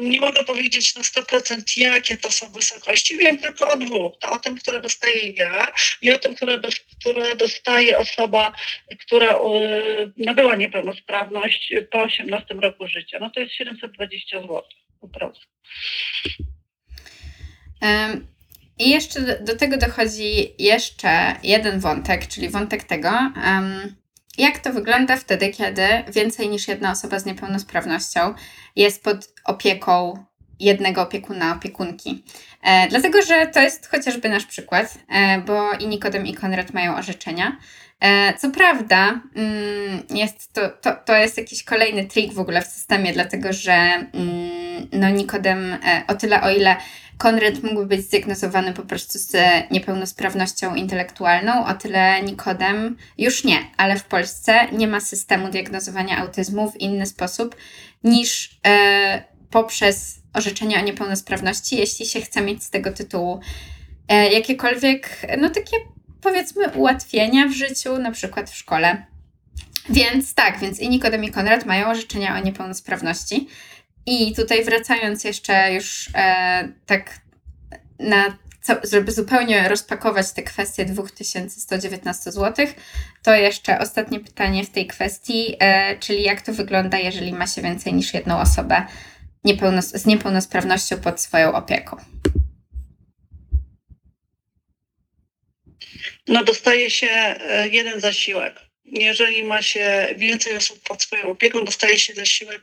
nie 0.00 0.20
mogę 0.20 0.44
powiedzieć 0.44 0.94
na 0.94 1.02
100% 1.02 1.78
jakie 1.80 2.16
to 2.16 2.32
są 2.32 2.52
wysokości, 2.52 3.18
wiem 3.18 3.38
tylko 3.38 3.70
o 3.70 3.76
dwóch. 3.76 4.12
O 4.22 4.38
tym, 4.38 4.58
które 4.58 4.80
dostaję 4.80 5.30
ja 5.30 5.66
i 6.02 6.12
o 6.12 6.18
tym, 6.18 6.34
które, 6.34 6.60
które 7.00 7.36
dostaje 7.36 7.98
osoba, 7.98 8.52
która 9.00 9.26
yy, 9.26 10.12
nabyła 10.16 10.56
niepełnosprawność 10.56 11.72
po 11.90 12.02
18 12.02 12.54
roku 12.54 12.88
życia. 12.88 13.18
No 13.20 13.30
to 13.30 13.40
jest 13.40 13.52
720 13.52 14.40
zł 14.40 14.62
po 15.00 15.08
prostu. 15.08 15.46
I 18.78 18.90
jeszcze 18.90 19.20
do, 19.20 19.44
do 19.44 19.56
tego 19.56 19.76
dochodzi 19.76 20.54
jeszcze 20.58 21.34
jeden 21.42 21.80
wątek, 21.80 22.26
czyli 22.26 22.48
wątek 22.48 22.84
tego, 22.84 23.08
um, 23.36 23.96
jak 24.40 24.58
to 24.58 24.72
wygląda 24.72 25.16
wtedy, 25.16 25.48
kiedy 25.48 25.82
więcej 26.12 26.48
niż 26.48 26.68
jedna 26.68 26.90
osoba 26.90 27.18
z 27.18 27.26
niepełnosprawnością 27.26 28.34
jest 28.76 29.04
pod 29.04 29.28
opieką 29.44 30.24
jednego 30.60 31.02
opiekuna, 31.02 31.54
opiekunki. 31.56 32.24
E, 32.62 32.88
dlatego, 32.88 33.22
że 33.22 33.46
to 33.46 33.60
jest 33.60 33.90
chociażby 33.90 34.28
nasz 34.28 34.46
przykład, 34.46 34.98
e, 35.08 35.40
bo 35.40 35.72
i 35.72 35.86
Nikodem 35.86 36.26
i 36.26 36.34
Konrad 36.34 36.72
mają 36.72 36.96
orzeczenia. 36.96 37.56
E, 38.00 38.34
co 38.34 38.50
prawda, 38.50 39.20
mm, 39.36 40.02
jest 40.10 40.52
to, 40.52 40.68
to, 40.68 40.96
to 41.04 41.16
jest 41.16 41.38
jakiś 41.38 41.64
kolejny 41.64 42.04
trik 42.04 42.32
w 42.32 42.40
ogóle 42.40 42.62
w 42.62 42.66
systemie, 42.66 43.12
dlatego 43.12 43.52
że 43.52 43.72
mm, 43.72 44.88
no 44.92 45.10
Nikodem 45.10 45.72
e, 45.72 46.02
o 46.08 46.14
tyle, 46.14 46.42
o 46.42 46.50
ile 46.50 46.76
Konrad 47.20 47.62
mógłby 47.62 47.86
być 47.86 48.00
zdiagnozowany 48.06 48.72
po 48.72 48.82
prostu 48.82 49.18
z 49.18 49.36
niepełnosprawnością 49.70 50.74
intelektualną, 50.74 51.66
o 51.66 51.74
tyle 51.74 52.22
Nikodem 52.22 52.96
już 53.18 53.44
nie, 53.44 53.58
ale 53.76 53.98
w 53.98 54.04
Polsce 54.04 54.68
nie 54.72 54.88
ma 54.88 55.00
systemu 55.00 55.48
diagnozowania 55.50 56.18
autyzmu 56.18 56.70
w 56.70 56.80
inny 56.80 57.06
sposób 57.06 57.56
niż 58.04 58.60
e, 58.66 59.24
poprzez 59.50 60.20
orzeczenie 60.34 60.78
o 60.78 60.84
niepełnosprawności, 60.84 61.76
jeśli 61.76 62.06
się 62.06 62.20
chce 62.20 62.40
mieć 62.40 62.64
z 62.64 62.70
tego 62.70 62.92
tytułu 62.92 63.40
e, 64.08 64.32
jakiekolwiek, 64.32 65.26
no 65.38 65.50
takie 65.50 65.76
powiedzmy 66.20 66.68
ułatwienia 66.68 67.48
w 67.48 67.52
życiu, 67.52 67.98
na 67.98 68.10
przykład 68.10 68.50
w 68.50 68.56
szkole. 68.56 69.06
Więc 69.88 70.34
tak, 70.34 70.58
więc 70.58 70.80
i 70.80 70.88
Nikodem 70.88 71.24
i 71.24 71.30
Konrad 71.30 71.66
mają 71.66 71.88
orzeczenia 71.88 72.36
o 72.36 72.44
niepełnosprawności. 72.44 73.48
I 74.12 74.34
tutaj 74.34 74.64
wracając 74.64 75.24
jeszcze 75.24 75.72
już 75.72 76.10
e, 76.14 76.68
tak 76.86 77.20
na 77.98 78.38
żeby 78.90 79.12
zupełnie 79.12 79.68
rozpakować 79.68 80.32
te 80.32 80.42
kwestie 80.42 80.84
2119 80.84 82.32
zł, 82.32 82.66
to 83.22 83.34
jeszcze 83.34 83.78
ostatnie 83.78 84.20
pytanie 84.20 84.64
w 84.64 84.70
tej 84.70 84.86
kwestii, 84.86 85.56
e, 85.58 85.98
czyli 85.98 86.22
jak 86.22 86.40
to 86.40 86.52
wygląda, 86.52 86.98
jeżeli 86.98 87.32
ma 87.32 87.46
się 87.46 87.62
więcej 87.62 87.94
niż 87.94 88.14
jedną 88.14 88.40
osobę 88.40 88.86
niepełnos 89.44 89.88
z 89.90 90.06
niepełnosprawnością 90.06 90.98
pod 90.98 91.20
swoją 91.20 91.52
opieką? 91.52 91.96
No 96.28 96.44
dostaje 96.44 96.90
się 96.90 97.10
e, 97.10 97.68
jeden 97.68 98.00
zasiłek. 98.00 98.69
Jeżeli 98.90 99.44
ma 99.44 99.62
się 99.62 100.14
więcej 100.16 100.56
osób 100.56 100.80
pod 100.88 101.02
swoją 101.02 101.22
opieką, 101.22 101.64
dostaje 101.64 101.98
się 101.98 102.14
zasiłek 102.14 102.62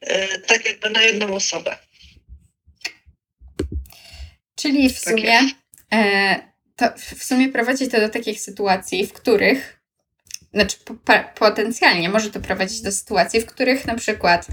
e, 0.00 0.38
tak 0.38 0.66
jakby 0.66 0.90
na 0.90 1.02
jedną 1.02 1.34
osobę. 1.34 1.76
Czyli 4.56 4.90
w 4.90 5.04
tak 5.04 5.14
sumie 5.14 5.40
e, 5.92 6.40
to 6.76 6.86
w 7.16 7.24
sumie 7.24 7.48
prowadzi 7.48 7.88
to 7.88 8.00
do 8.00 8.08
takich 8.08 8.40
sytuacji, 8.40 9.06
w 9.06 9.12
których 9.12 9.80
znaczy 10.54 10.76
potencjalnie 11.34 12.08
może 12.08 12.30
to 12.30 12.40
prowadzić 12.40 12.80
do 12.80 12.92
sytuacji, 12.92 13.40
w 13.40 13.46
których 13.46 13.86
na 13.86 13.94
przykład 13.94 14.46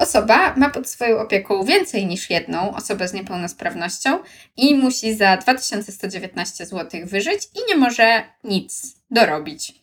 Osoba 0.00 0.54
ma 0.56 0.70
pod 0.70 0.88
swoją 0.88 1.18
opieką 1.18 1.64
więcej 1.64 2.06
niż 2.06 2.30
jedną 2.30 2.76
osobę 2.76 3.08
z 3.08 3.12
niepełnosprawnością 3.12 4.18
i 4.56 4.74
musi 4.74 5.14
za 5.14 5.36
2119 5.36 6.66
zł 6.66 7.00
wyżyć 7.04 7.42
i 7.54 7.58
nie 7.68 7.76
może 7.76 8.24
nic 8.44 8.96
dorobić. 9.10 9.79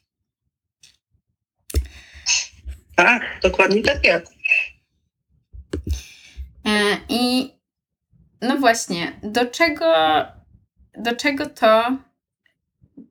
Tak, 2.97 3.21
dokładnie 3.43 3.81
tak 3.81 4.03
jest. 4.05 4.33
E, 6.65 6.97
I 7.09 7.51
no 8.41 8.57
właśnie, 8.57 9.19
do 9.23 9.45
czego, 9.45 9.93
do 10.97 11.15
czego 11.15 11.45
to 11.45 11.97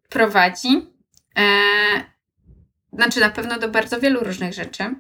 prowadzi? 0.09 0.87
E, 1.39 1.47
znaczy, 2.93 3.21
na 3.21 3.31
pewno 3.31 3.59
do 3.59 3.69
bardzo 3.69 4.01
wielu 4.01 4.21
różnych 4.21 4.53
rzeczy, 4.53 4.95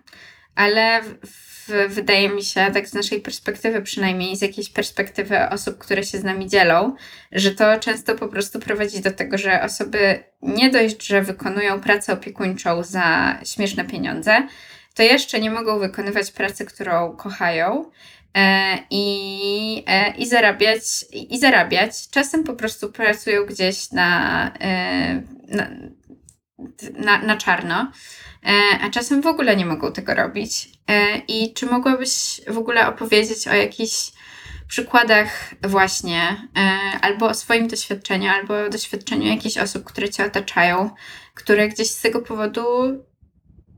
ale 0.54 1.02
w, 1.02 1.68
wydaje 1.88 2.28
mi 2.28 2.42
się, 2.42 2.70
tak 2.74 2.88
z 2.88 2.94
naszej 2.94 3.20
perspektywy 3.20 3.82
przynajmniej, 3.82 4.36
z 4.36 4.42
jakiejś 4.42 4.68
perspektywy 4.68 5.48
osób, 5.48 5.78
które 5.78 6.04
się 6.04 6.18
z 6.18 6.24
nami 6.24 6.48
dzielą, 6.48 6.96
że 7.32 7.50
to 7.50 7.80
często 7.80 8.14
po 8.14 8.28
prostu 8.28 8.60
prowadzi 8.60 9.00
do 9.00 9.10
tego, 9.10 9.38
że 9.38 9.62
osoby 9.62 10.24
nie 10.42 10.70
dość, 10.70 11.06
że 11.06 11.22
wykonują 11.22 11.80
pracę 11.80 12.12
opiekuńczą 12.12 12.82
za 12.82 13.38
śmieszne 13.44 13.84
pieniądze, 13.84 14.48
to 14.96 15.02
jeszcze 15.02 15.40
nie 15.40 15.50
mogą 15.50 15.78
wykonywać 15.78 16.30
pracy, 16.30 16.64
którą 16.64 17.16
kochają. 17.16 17.90
E, 18.36 18.78
I, 18.90 19.84
e, 19.86 20.16
i, 20.16 20.26
zarabiać, 20.26 20.82
i 21.12 21.38
zarabiać. 21.38 22.08
Czasem 22.10 22.44
po 22.44 22.54
prostu 22.54 22.92
pracują 22.92 23.46
gdzieś 23.46 23.90
na, 23.90 24.50
e, 24.60 25.22
na, 25.48 25.68
na, 26.94 27.22
na 27.22 27.36
czarno. 27.36 27.92
A 28.82 28.90
czasem 28.90 29.22
w 29.22 29.26
ogóle 29.26 29.56
nie 29.56 29.66
mogą 29.66 29.92
tego 29.92 30.14
robić. 30.14 30.68
I 31.28 31.54
czy 31.54 31.66
mogłabyś 31.66 32.40
w 32.48 32.58
ogóle 32.58 32.88
opowiedzieć 32.88 33.48
o 33.48 33.54
jakichś 33.54 34.12
przykładach 34.68 35.54
właśnie, 35.62 36.48
albo 37.00 37.26
o 37.26 37.34
swoim 37.34 37.68
doświadczeniu, 37.68 38.30
albo 38.30 38.64
o 38.64 38.68
doświadczeniu 38.68 39.26
jakichś 39.26 39.58
osób, 39.58 39.84
które 39.84 40.08
cię 40.08 40.24
otaczają, 40.24 40.90
które 41.34 41.68
gdzieś 41.68 41.90
z 41.90 42.00
tego 42.00 42.20
powodu 42.22 42.64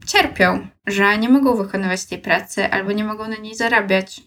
cierpią, 0.08 0.68
że 0.86 1.18
nie 1.18 1.28
mogą 1.28 1.56
wykonywać 1.56 2.04
tej 2.04 2.18
pracy 2.18 2.64
albo 2.64 2.92
nie 2.92 3.04
mogą 3.04 3.28
na 3.28 3.36
niej 3.36 3.54
zarabiać? 3.54 4.20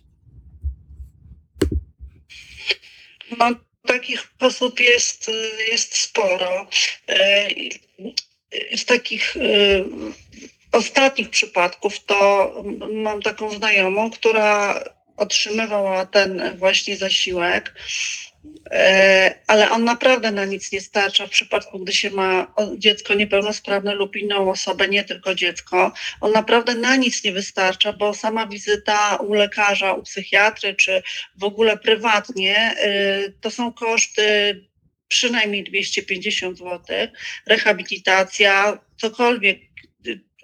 No, 3.38 3.50
takich 3.88 4.28
osób 4.40 4.80
jest, 4.80 5.32
jest 5.72 5.98
sporo. 5.98 6.68
Z 8.76 8.86
takich 8.86 9.36
ostatnich 10.72 11.30
przypadków 11.30 12.06
to 12.06 12.54
mam 12.94 13.22
taką 13.22 13.52
znajomą, 13.52 14.12
która 14.12 14.84
otrzymywała 15.18 16.06
ten 16.06 16.58
właśnie 16.58 16.98
zasiłek, 16.98 17.76
e, 17.76 18.31
ale 19.48 19.72
on 19.72 19.84
naprawdę 19.84 20.32
na 20.32 20.46
nic 20.46 20.72
nie 20.72 20.82
starcza 20.82 21.28
w 21.28 21.30
przypadku, 21.30 21.80
gdy 21.80 21.94
się 21.94 22.10
ma 22.10 22.54
dziecko 22.78 23.14
niepełnosprawne 23.14 23.96
lub 23.96 24.16
inną 24.16 24.52
osobę, 24.52 24.88
nie 24.88 25.04
tylko 25.04 25.36
dziecko. 25.36 25.92
On 26.22 26.32
naprawdę 26.32 26.76
na 26.76 26.96
nic 26.96 27.24
nie 27.24 27.32
wystarcza, 27.32 27.94
bo 27.94 28.14
sama 28.14 28.48
wizyta 28.48 29.16
u 29.16 29.34
lekarza, 29.34 29.94
u 29.94 30.04
psychiatry 30.04 30.76
czy 30.76 31.04
w 31.38 31.44
ogóle 31.44 31.78
prywatnie 31.78 32.58
e, 32.58 33.30
to 33.42 33.52
są 33.52 33.74
koszty 33.74 34.56
przynajmniej 35.08 35.64
250 35.64 36.58
zł, 36.58 36.80
rehabilitacja, 37.48 38.80
cokolwiek 38.98 39.60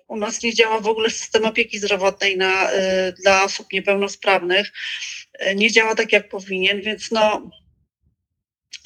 u 0.07 0.17
nas 0.17 0.43
nie 0.43 0.53
działa 0.53 0.79
w 0.79 0.87
ogóle 0.87 1.09
system 1.09 1.45
opieki 1.45 1.79
zdrowotnej 1.79 2.37
na, 2.37 2.71
y, 2.71 2.75
dla 3.23 3.43
osób 3.43 3.73
niepełnosprawnych. 3.73 4.73
Y, 5.41 5.55
nie 5.55 5.71
działa 5.71 5.95
tak, 5.95 6.11
jak 6.11 6.29
powinien, 6.29 6.81
więc 6.81 7.11
no, 7.11 7.49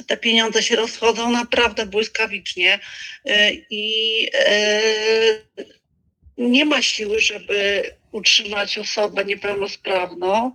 te 0.08 0.18
pieniądze 0.18 0.64
się 0.64 0.76
rozchodzą 0.76 1.32
naprawdę 1.32 1.86
błyskawicznie 1.86 2.80
y, 3.30 3.32
i 3.70 4.28
nie 6.38 6.66
ma 6.66 6.82
siły, 6.82 7.20
żeby 7.20 7.84
utrzymać 8.12 8.78
osobę 8.78 9.26
niepełnosprawną 9.26 10.52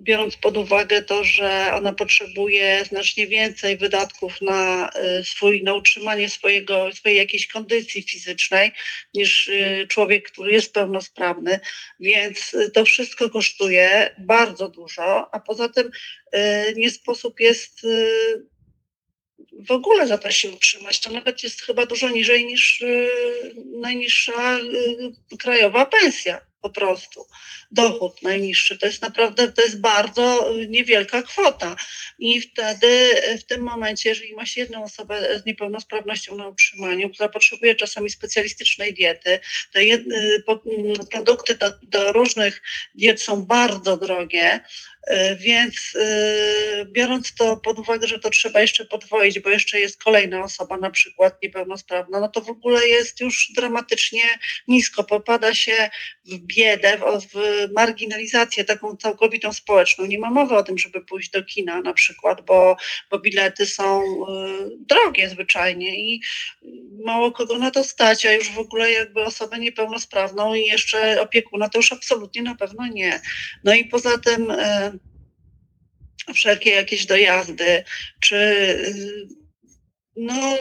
biorąc 0.00 0.36
pod 0.36 0.56
uwagę 0.56 1.02
to, 1.02 1.24
że 1.24 1.70
ona 1.74 1.92
potrzebuje 1.92 2.84
znacznie 2.84 3.26
więcej 3.26 3.76
wydatków 3.76 4.42
na 4.42 4.90
y, 5.20 5.24
swój, 5.24 5.62
na 5.62 5.74
utrzymanie 5.74 6.28
swojego, 6.28 6.92
swojej 6.92 7.18
jakiejś 7.18 7.46
kondycji 7.46 8.02
fizycznej 8.02 8.72
niż 9.14 9.50
człowiek, 9.88 10.30
który 10.30 10.52
jest 10.52 10.74
pełnosprawny, 10.74 11.60
więc 12.00 12.56
to 12.74 12.84
wszystko 12.84 13.30
kosztuje 13.30 14.14
bardzo 14.18 14.68
dużo, 14.68 15.34
a 15.34 15.40
poza 15.40 15.68
tym 15.68 15.90
nie 16.76 16.90
sposób 16.90 17.40
jest 17.40 17.86
w 19.58 19.70
ogóle 19.70 20.06
za 20.06 20.18
to 20.18 20.30
się 20.30 20.50
utrzymać. 20.50 21.00
To 21.00 21.10
nawet 21.10 21.42
jest 21.42 21.62
chyba 21.62 21.86
dużo 21.86 22.08
niżej 22.08 22.46
niż 22.46 22.84
najniższa 23.80 24.58
krajowa 25.38 25.86
pensja 25.86 26.40
po 26.60 26.70
prostu. 26.70 27.26
Dochód 27.70 28.22
najniższy 28.22 28.78
to 28.78 28.86
jest 28.86 29.02
naprawdę, 29.02 29.52
to 29.52 29.62
jest 29.62 29.80
bardzo 29.80 30.54
niewielka 30.68 31.22
kwota. 31.22 31.76
I 32.18 32.40
wtedy 32.40 33.10
w 33.40 33.44
tym 33.44 33.60
momencie, 33.60 34.08
jeżeli 34.08 34.34
ma 34.34 34.46
się 34.46 34.60
jedną 34.60 34.84
osobę 34.84 35.40
z 35.40 35.46
niepełnosprawnością 35.46 36.36
na 36.36 36.48
utrzymaniu, 36.48 37.10
która 37.10 37.28
potrzebuje 37.28 37.74
czasami 37.74 38.10
specjalistycznej 38.10 38.94
diety, 38.94 39.40
te 39.72 39.84
jed, 39.84 40.02
produkty 41.10 41.54
do, 41.54 41.72
do 41.82 42.12
różnych 42.12 42.62
diet 42.94 43.22
są 43.22 43.44
bardzo 43.44 43.96
drogie, 43.96 44.60
więc 45.38 45.92
biorąc 46.86 47.34
to 47.34 47.56
pod 47.56 47.78
uwagę, 47.78 48.06
że 48.06 48.18
to 48.18 48.30
trzeba 48.30 48.60
jeszcze 48.60 48.84
podwoić, 48.84 49.40
bo 49.40 49.50
jeszcze 49.50 49.80
jest 49.80 50.02
kolejna 50.02 50.44
osoba, 50.44 50.76
na 50.76 50.90
przykład 50.90 51.42
niepełnosprawna, 51.42 52.20
no 52.20 52.28
to 52.28 52.40
w 52.40 52.50
ogóle 52.50 52.88
jest 52.88 53.20
już 53.20 53.52
dramatycznie 53.56 54.22
nisko. 54.68 55.04
Popada 55.04 55.54
się 55.54 55.90
w 56.24 56.38
biedę, 56.38 56.98
w, 57.34 57.68
marginalizację 57.74 58.64
taką 58.64 58.96
całkowitą 58.96 59.52
społeczną. 59.52 60.06
Nie 60.06 60.18
ma 60.18 60.30
mowy 60.30 60.56
o 60.56 60.62
tym, 60.62 60.78
żeby 60.78 61.00
pójść 61.00 61.30
do 61.30 61.44
kina 61.44 61.80
na 61.80 61.92
przykład, 61.92 62.40
bo, 62.40 62.76
bo 63.10 63.18
bilety 63.18 63.66
są 63.66 64.02
drogie 64.88 65.28
zwyczajnie 65.28 66.00
i 66.00 66.20
mało 67.04 67.32
kogo 67.32 67.58
na 67.58 67.70
to 67.70 67.84
stać, 67.84 68.26
a 68.26 68.32
już 68.32 68.50
w 68.50 68.58
ogóle 68.58 68.92
jakby 68.92 69.24
osobę 69.24 69.58
niepełnosprawną 69.58 70.54
i 70.54 70.64
jeszcze 70.64 71.20
opiekuna, 71.20 71.68
to 71.68 71.78
już 71.78 71.92
absolutnie 71.92 72.42
na 72.42 72.54
pewno 72.54 72.86
nie. 72.86 73.20
No 73.64 73.74
i 73.74 73.84
poza 73.84 74.18
tym 74.18 74.50
e, 74.50 74.92
wszelkie 76.34 76.70
jakieś 76.70 77.06
dojazdy, 77.06 77.84
czy 78.20 78.38
no 80.16 80.58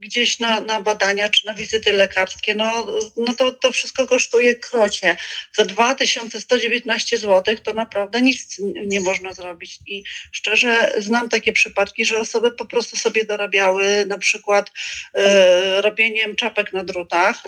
gdzieś 0.00 0.38
na, 0.38 0.60
na 0.60 0.80
badania 0.80 1.28
czy 1.28 1.46
na 1.46 1.54
wizyty 1.54 1.92
lekarskie, 1.92 2.54
no, 2.54 2.86
no 3.16 3.34
to, 3.34 3.52
to 3.52 3.72
wszystko 3.72 4.06
kosztuje 4.06 4.54
krocie. 4.54 5.16
Za 5.56 5.64
2119 5.64 7.18
zł 7.18 7.56
to 7.62 7.74
naprawdę 7.74 8.22
nic 8.22 8.60
nie 8.86 9.00
można 9.00 9.32
zrobić. 9.32 9.78
I 9.86 10.04
szczerze 10.32 10.92
znam 10.98 11.28
takie 11.28 11.52
przypadki, 11.52 12.04
że 12.04 12.20
osoby 12.20 12.52
po 12.52 12.66
prostu 12.66 12.96
sobie 12.96 13.24
dorabiały 13.24 14.06
na 14.06 14.18
przykład 14.18 14.70
e, 15.14 15.82
robieniem 15.82 16.36
czapek 16.36 16.72
na 16.72 16.84
drutach 16.84 17.42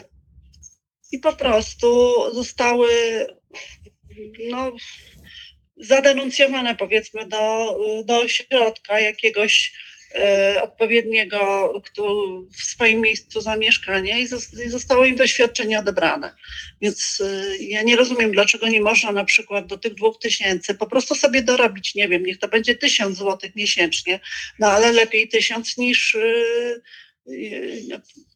i 1.12 1.18
po 1.18 1.32
prostu 1.32 2.16
zostały 2.34 2.90
no, 4.50 4.72
zadenuncjowane 5.80 6.76
powiedzmy 6.76 7.26
do, 7.26 7.76
do 8.04 8.18
ośrodka 8.18 9.00
jakiegoś 9.00 9.72
E, 10.14 10.62
odpowiedniego 10.62 11.72
w 12.58 12.62
swoim 12.62 13.00
miejscu 13.00 13.40
zamieszkania 13.40 14.18
i 14.18 14.26
zostało 14.66 15.04
im 15.04 15.16
doświadczenie 15.16 15.78
odebrane. 15.78 16.34
Więc 16.80 17.22
e, 17.24 17.56
ja 17.56 17.82
nie 17.82 17.96
rozumiem, 17.96 18.32
dlaczego 18.32 18.68
nie 18.68 18.80
można 18.80 19.12
na 19.12 19.24
przykład 19.24 19.66
do 19.66 19.78
tych 19.78 19.94
dwóch 19.94 20.18
tysięcy 20.18 20.74
po 20.74 20.86
prostu 20.86 21.14
sobie 21.14 21.42
dorobić, 21.42 21.94
nie 21.94 22.08
wiem, 22.08 22.26
niech 22.26 22.38
to 22.38 22.48
będzie 22.48 22.74
tysiąc 22.74 23.18
złotych 23.18 23.56
miesięcznie, 23.56 24.20
no 24.58 24.70
ale 24.70 24.92
lepiej 24.92 25.28
tysiąc 25.28 25.76
niż 25.78 26.14
e, 26.14 26.20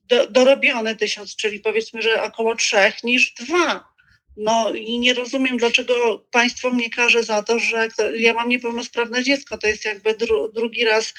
do, 0.09 0.27
dorobione 0.27 0.97
tysiąc, 0.97 1.37
czyli 1.37 1.61
powiedzmy, 1.61 2.03
że 2.03 2.23
około 2.23 2.57
trzech 2.57 3.05
niż 3.05 3.35
dwa. 3.35 3.94
No 4.37 4.75
i 4.75 4.99
nie 4.99 5.15
rozumiem, 5.15 5.57
dlaczego 5.57 6.25
państwo 6.31 6.71
mnie 6.71 6.91
karze 6.91 7.23
za 7.23 7.43
to, 7.43 7.59
że 7.59 7.89
ja 8.17 8.35
mam 8.35 8.49
niepełnosprawne 8.49 9.25
dziecko. 9.25 9.59
To 9.59 9.67
jest 9.67 9.85
jakby 9.85 10.15
dru, 10.15 10.53
drugi 10.53 10.85
raz 10.85 11.15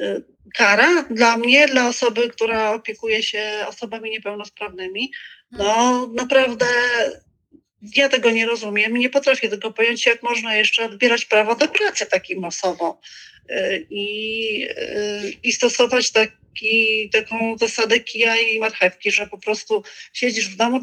Y, 0.00 0.24
kara 0.54 1.02
dla 1.02 1.36
mnie, 1.36 1.68
dla 1.68 1.88
osoby, 1.88 2.28
która 2.28 2.74
opiekuje 2.74 3.22
się 3.22 3.64
osobami 3.68 4.10
niepełnosprawnymi. 4.10 5.12
No 5.50 6.06
naprawdę 6.14 6.66
ja 7.96 8.08
tego 8.08 8.30
nie 8.30 8.46
rozumiem, 8.46 8.96
nie 8.96 9.10
potrafię 9.10 9.48
tego 9.48 9.72
pojąć, 9.72 10.06
jak 10.06 10.22
można 10.22 10.56
jeszcze 10.56 10.84
odbierać 10.84 11.24
prawo 11.24 11.56
do 11.56 11.68
pracy 11.68 12.06
takim 12.06 12.44
osobom 12.44 12.96
y, 13.50 13.86
i, 13.90 14.64
y, 14.64 15.32
i 15.42 15.52
stosować 15.52 16.12
taki, 16.12 17.10
taką 17.12 17.58
zasadę 17.58 18.00
kija 18.00 18.36
i 18.36 18.58
marchewki, 18.58 19.10
że 19.10 19.26
po 19.26 19.38
prostu 19.38 19.82
siedzisz 20.12 20.48
w 20.48 20.56
domu, 20.56 20.80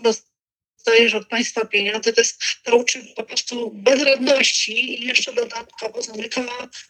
dostajesz 0.90 1.14
od 1.14 1.28
państwa 1.28 1.66
pieniądze, 1.66 2.14
to 2.14 2.22
jest 2.22 2.44
to 2.64 2.78
uczy 2.78 3.04
po 3.16 3.24
prostu 3.24 3.72
bezradności 3.72 5.04
i 5.04 5.08
jeszcze 5.08 5.34
dodatkowo 5.34 6.02
zamyka 6.02 6.42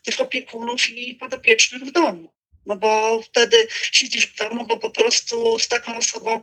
tych 0.04 0.21
opiekunów 0.21 0.89
i 0.89 1.15
podopiecznych 1.15 1.84
w 1.84 1.91
domu. 1.91 2.34
No 2.65 2.76
bo 2.76 3.21
wtedy 3.21 3.67
siedzisz 3.91 4.28
w 4.28 4.36
domu, 4.36 4.65
bo 4.67 4.78
po 4.78 4.89
prostu 4.89 5.60
z 5.60 5.67
taką 5.67 5.97
osobą 5.97 6.41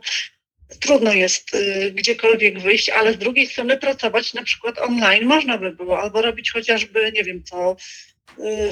trudno 0.79 1.13
jest 1.13 1.53
y, 1.53 1.91
gdziekolwiek 1.91 2.59
wyjść, 2.59 2.89
ale 2.89 3.13
z 3.13 3.17
drugiej 3.17 3.47
strony 3.47 3.77
pracować 3.77 4.33
na 4.33 4.43
przykład 4.43 4.79
online 4.79 5.25
można 5.25 5.57
by 5.57 5.71
było, 5.71 5.99
albo 5.99 6.21
robić 6.21 6.51
chociażby, 6.51 7.11
nie 7.11 7.23
wiem 7.23 7.43
co, 7.43 7.75
y, 8.39 8.71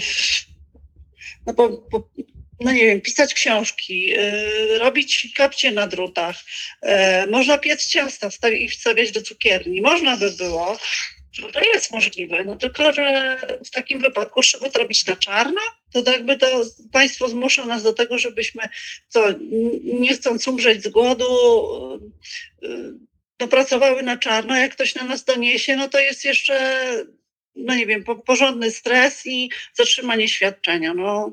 no 1.46 1.54
bo, 1.54 1.70
bo 1.70 2.10
no 2.60 2.72
nie 2.72 2.86
wiem, 2.86 3.02
pisać 3.02 3.34
książki, 3.34 4.02
yy, 4.02 4.80
robić 4.80 5.28
kapcie 5.36 5.72
na 5.72 5.88
drutach, 5.88 6.36
yy, 6.84 6.92
można 7.30 7.58
piec 7.58 7.88
ciasta 7.88 8.30
i 8.50 8.70
wstawiać 8.70 9.12
do 9.12 9.22
cukierni. 9.22 9.82
Można 9.82 10.18
by 10.18 10.32
było, 10.32 10.78
to 11.54 11.60
jest 11.74 11.92
możliwe, 11.92 12.44
no 12.44 12.56
tylko, 12.56 12.94
że 12.94 13.38
w 13.66 13.70
takim 13.70 14.00
wypadku 14.00 14.42
trzeba 14.42 14.70
to 14.70 14.80
robić 14.80 15.06
na 15.06 15.16
czarno, 15.16 15.62
to 15.94 16.12
jakby 16.12 16.38
to 16.38 16.62
państwo 16.92 17.30
zmusza 17.30 17.66
nas 17.66 17.84
do 17.84 17.94
tego, 17.94 18.18
żebyśmy 18.18 18.64
co, 19.08 19.26
nie 19.84 20.14
chcąc 20.14 20.48
umrzeć 20.48 20.84
z 20.84 20.88
głodu, 20.88 21.26
yy, 22.62 22.94
to 23.38 23.48
pracowały 23.48 24.04
na 24.04 24.18
czarno. 24.18 24.56
Jak 24.56 24.72
ktoś 24.72 24.96
na 24.96 25.04
nas 25.04 25.24
doniesie, 25.24 25.76
no 25.76 25.88
to 25.88 26.00
jest 26.00 26.26
jeszcze, 26.26 26.82
no 27.56 27.76
nie 27.76 27.86
wiem, 27.86 28.04
porządny 28.26 28.72
stres 28.72 29.26
i 29.26 29.50
zatrzymanie 29.74 30.28
świadczenia. 30.28 30.94
No, 30.94 31.32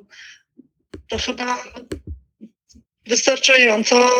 to 1.13 1.19
chyba 1.19 1.65
wystarczająco 3.07 4.11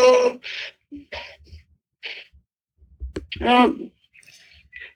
no, 3.41 3.75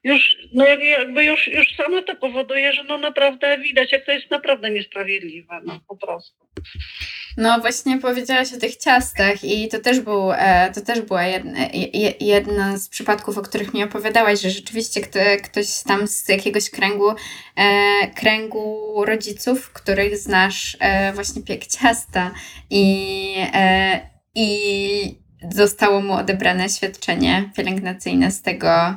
już, 0.04 0.36
no 0.52 0.66
jakby 0.66 1.24
już, 1.24 1.46
już 1.46 1.66
samo 1.76 2.02
to 2.02 2.16
powoduje, 2.16 2.72
że 2.72 2.84
no 2.84 2.98
naprawdę 2.98 3.58
widać, 3.58 3.92
jak 3.92 4.06
to 4.06 4.12
jest 4.12 4.30
naprawdę 4.30 4.70
niesprawiedliwe, 4.70 5.60
no 5.64 5.80
po 5.88 5.96
prostu. 5.96 6.46
No 7.36 7.60
właśnie 7.60 7.98
powiedziałaś 7.98 8.52
o 8.52 8.58
tych 8.58 8.76
ciastach 8.76 9.44
i 9.44 9.68
to 9.68 9.78
też, 9.78 10.00
był, 10.00 10.32
e, 10.32 10.72
to 10.74 10.80
też 10.80 11.00
była 11.00 11.22
jedna, 12.20 12.78
z 12.78 12.88
przypadków, 12.88 13.38
o 13.38 13.42
których 13.42 13.74
mi 13.74 13.84
opowiadałaś, 13.84 14.40
że 14.40 14.50
rzeczywiście 14.50 15.00
kto, 15.00 15.18
ktoś 15.44 15.82
tam 15.82 16.08
z 16.08 16.28
jakiegoś 16.28 16.70
kręgu, 16.70 17.10
e, 17.56 18.08
kręgu 18.14 19.04
rodziców, 19.04 19.72
których 19.72 20.18
znasz, 20.18 20.76
e, 20.80 21.12
właśnie 21.12 21.42
piek 21.42 21.66
ciasta 21.66 22.30
i, 22.70 23.34
i 24.34 25.18
zostało 25.52 26.00
mu 26.00 26.12
odebrane 26.14 26.68
świadczenie 26.68 27.50
pielęgnacyjne 27.56 28.30
z 28.30 28.42
tego, 28.42 28.94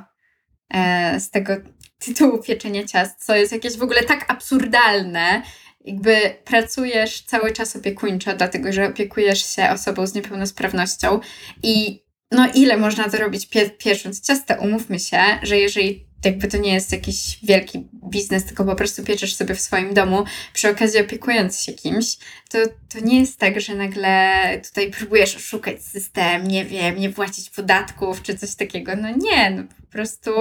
z 1.19 1.29
tego 1.29 1.53
tytułu 1.99 2.43
pieczenia 2.43 2.83
ciast, 2.83 3.25
co 3.25 3.35
jest 3.35 3.51
jakieś 3.51 3.77
w 3.77 3.83
ogóle 3.83 4.03
tak 4.03 4.31
absurdalne, 4.31 5.41
jakby 5.85 6.35
pracujesz 6.45 7.21
cały 7.21 7.51
czas 7.51 7.75
opiekuńczo, 7.75 8.35
dlatego 8.35 8.73
że 8.73 8.87
opiekujesz 8.87 9.55
się 9.55 9.69
osobą 9.69 10.07
z 10.07 10.13
niepełnosprawnością 10.13 11.19
i 11.63 12.03
no 12.31 12.47
ile 12.55 12.77
można 12.77 13.09
to 13.09 13.17
robić 13.17 13.49
pie 13.49 13.69
piesząc 13.69 14.21
ciasto? 14.21 14.53
Umówmy 14.61 14.99
się, 14.99 15.19
że 15.43 15.57
jeżeli 15.57 16.09
jakby 16.25 16.47
to 16.47 16.57
nie 16.57 16.73
jest 16.73 16.91
jakiś 16.91 17.39
wielki 17.43 17.87
biznes, 18.09 18.45
tylko 18.45 18.65
po 18.65 18.75
prostu 18.75 19.03
pieczesz 19.03 19.35
sobie 19.35 19.55
w 19.55 19.61
swoim 19.61 19.93
domu, 19.93 20.23
przy 20.53 20.69
okazji 20.69 21.01
opiekując 21.01 21.61
się 21.61 21.73
kimś, 21.73 22.17
to, 22.49 22.57
to 22.93 22.99
nie 23.01 23.19
jest 23.19 23.39
tak, 23.39 23.61
że 23.61 23.75
nagle 23.75 24.35
tutaj 24.67 24.91
próbujesz 24.91 25.35
oszukać 25.35 25.83
system, 25.83 26.47
nie 26.47 26.65
wiem, 26.65 26.99
nie 26.99 27.09
płacić 27.09 27.49
podatków 27.49 28.21
czy 28.21 28.37
coś 28.37 28.55
takiego. 28.55 28.95
No 28.95 29.09
nie, 29.17 29.51
no 29.51 29.63
po 29.63 29.91
prostu 29.91 30.31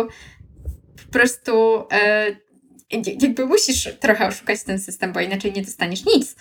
po 1.07 1.13
prostu 1.13 1.85
e, 1.93 2.37
jakby 2.91 3.47
musisz 3.47 3.89
trochę 4.01 4.27
oszukać 4.27 4.63
ten 4.63 4.79
system, 4.79 5.13
bo 5.13 5.21
inaczej 5.21 5.53
nie 5.53 5.63
dostaniesz 5.63 6.05
nic. 6.05 6.37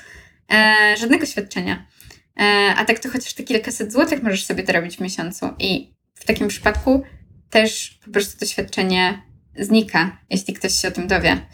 E, 0.52 0.96
żadnego 1.00 1.26
świadczenia. 1.26 1.88
E, 2.40 2.44
a 2.78 2.86
tak 2.86 3.00
to 3.00 3.10
chociaż 3.10 3.34
te 3.34 3.44
kilkaset 3.44 3.94
złotych 3.94 4.24
możesz 4.24 4.46
sobie 4.46 4.64
to 4.64 4.74
robić 4.74 4.98
w 4.98 5.02
miesiącu. 5.02 5.50
I 5.60 5.94
w 6.14 6.26
takim 6.26 6.48
przypadku 6.48 7.04
też 7.50 8.00
po 8.06 8.12
prostu 8.12 8.40
to 8.40 8.46
świadczenie 8.46 9.22
znika, 9.56 10.18
jeśli 10.30 10.54
ktoś 10.54 10.74
się 10.74 10.88
o 10.88 10.92
tym 10.92 11.08
dowie. 11.08 11.48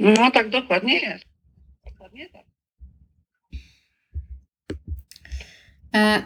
No 0.00 0.30
tak 0.30 0.50
dokładnie 0.50 1.00
jest. 1.00 1.24
Dokładnie 1.84 2.28
tak. 2.30 2.46
E, 3.52 3.58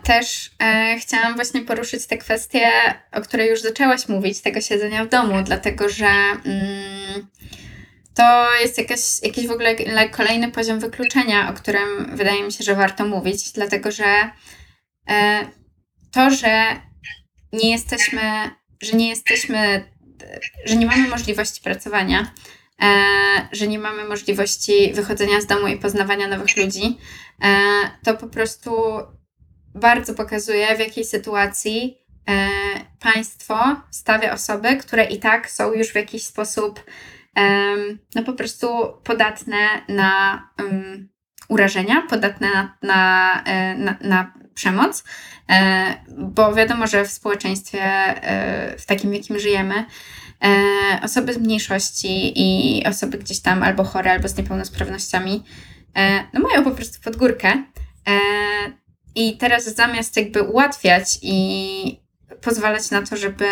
też 0.03 0.51
e, 0.63 0.97
chciałam 1.01 1.35
właśnie 1.35 1.61
poruszyć 1.61 2.07
tę 2.07 2.19
kwestię, 2.19 2.71
o 3.13 3.21
której 3.21 3.51
już 3.51 3.63
zaczęłaś 3.63 4.09
mówić, 4.09 4.41
tego 4.41 4.61
siedzenia 4.61 5.05
w 5.05 5.09
domu, 5.09 5.43
dlatego 5.43 5.89
że 5.89 6.07
mm, 6.07 7.27
to 8.15 8.55
jest 8.61 8.79
jakaś, 8.79 9.23
jakiś 9.23 9.47
w 9.47 9.51
ogóle 9.51 9.77
kolejny 10.11 10.51
poziom 10.51 10.81
wykluczenia, 10.81 11.51
o 11.51 11.53
którym 11.53 12.17
wydaje 12.17 12.43
mi 12.43 12.53
się, 12.53 12.65
że 12.65 12.75
warto 12.75 13.07
mówić, 13.07 13.53
dlatego 13.53 13.91
że 13.91 14.31
e, 15.11 15.47
to, 16.13 16.31
że 16.31 16.67
nie 17.53 17.71
jesteśmy, 17.71 18.21
że 18.83 18.97
nie 18.97 19.09
jesteśmy, 19.09 19.85
że 20.65 20.77
nie 20.77 20.87
mamy 20.87 21.09
możliwości 21.09 21.63
pracowania, 21.63 22.33
e, 22.83 22.89
że 23.53 23.67
nie 23.67 23.79
mamy 23.79 24.05
możliwości 24.05 24.93
wychodzenia 24.93 25.41
z 25.41 25.47
domu 25.47 25.67
i 25.67 25.77
poznawania 25.77 26.29
nowych 26.29 26.57
ludzi, 26.57 26.99
e, 27.43 27.49
to 28.05 28.15
po 28.15 28.27
prostu 28.27 28.71
bardzo 29.75 30.15
pokazuje, 30.15 30.77
w 30.77 30.81
jakiej 30.81 31.05
sytuacji 31.05 31.99
państwo 33.01 33.77
stawia 33.91 34.33
osoby, 34.33 34.77
które 34.77 35.05
i 35.05 35.19
tak 35.19 35.51
są 35.51 35.73
już 35.73 35.89
w 35.89 35.95
jakiś 35.95 36.25
sposób 36.25 36.85
no 38.15 38.23
po 38.23 38.33
prostu 38.33 38.69
podatne 39.05 39.57
na 39.89 40.43
um, 40.59 41.09
urażenia, 41.51 42.03
podatne 42.09 42.49
na, 42.51 42.77
na, 42.83 43.43
e, 43.45 43.75
na, 43.75 43.97
na 44.01 44.33
przemoc, 44.55 45.05
e, 45.51 45.95
bo 46.19 46.55
wiadomo, 46.55 46.87
że 46.87 47.05
w 47.05 47.11
społeczeństwie, 47.11 47.83
e, 47.83 48.79
w 48.79 48.87
takim, 48.87 49.15
jakim 49.15 49.39
żyjemy, 49.39 49.85
osoby 51.03 51.35
z 51.35 51.39
mniejszości 51.39 52.33
i 52.37 52.83
osoby 52.87 53.19
gdzieś 53.19 53.41
tam 53.41 53.63
albo 53.63 53.85
chore, 53.85 54.13
albo 54.13 54.29
z 54.29 54.37
niepełnosprawnościami, 54.37 55.43
no 56.33 56.41
mają 56.41 56.65
po 56.65 56.71
prostu 56.71 57.01
podgórkę. 57.01 57.63
I 59.15 59.39
teraz 59.39 59.75
zamiast 59.75 60.17
jakby 60.17 60.43
ułatwiać 60.43 61.19
i 61.23 62.01
pozwalać 62.41 62.91
na 62.91 63.03
to, 63.03 63.17
żeby, 63.17 63.45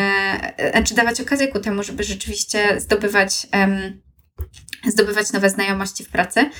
znaczy 0.70 0.94
dawać 0.94 1.20
okazję 1.20 1.48
ku 1.48 1.60
temu, 1.60 1.82
żeby 1.82 2.04
rzeczywiście 2.04 2.80
zdobywać, 2.80 3.46
um, 3.52 4.02
zdobywać 4.86 5.32
nowe 5.32 5.50
znajomości 5.50 6.04
w 6.04 6.08
pracy. 6.08 6.50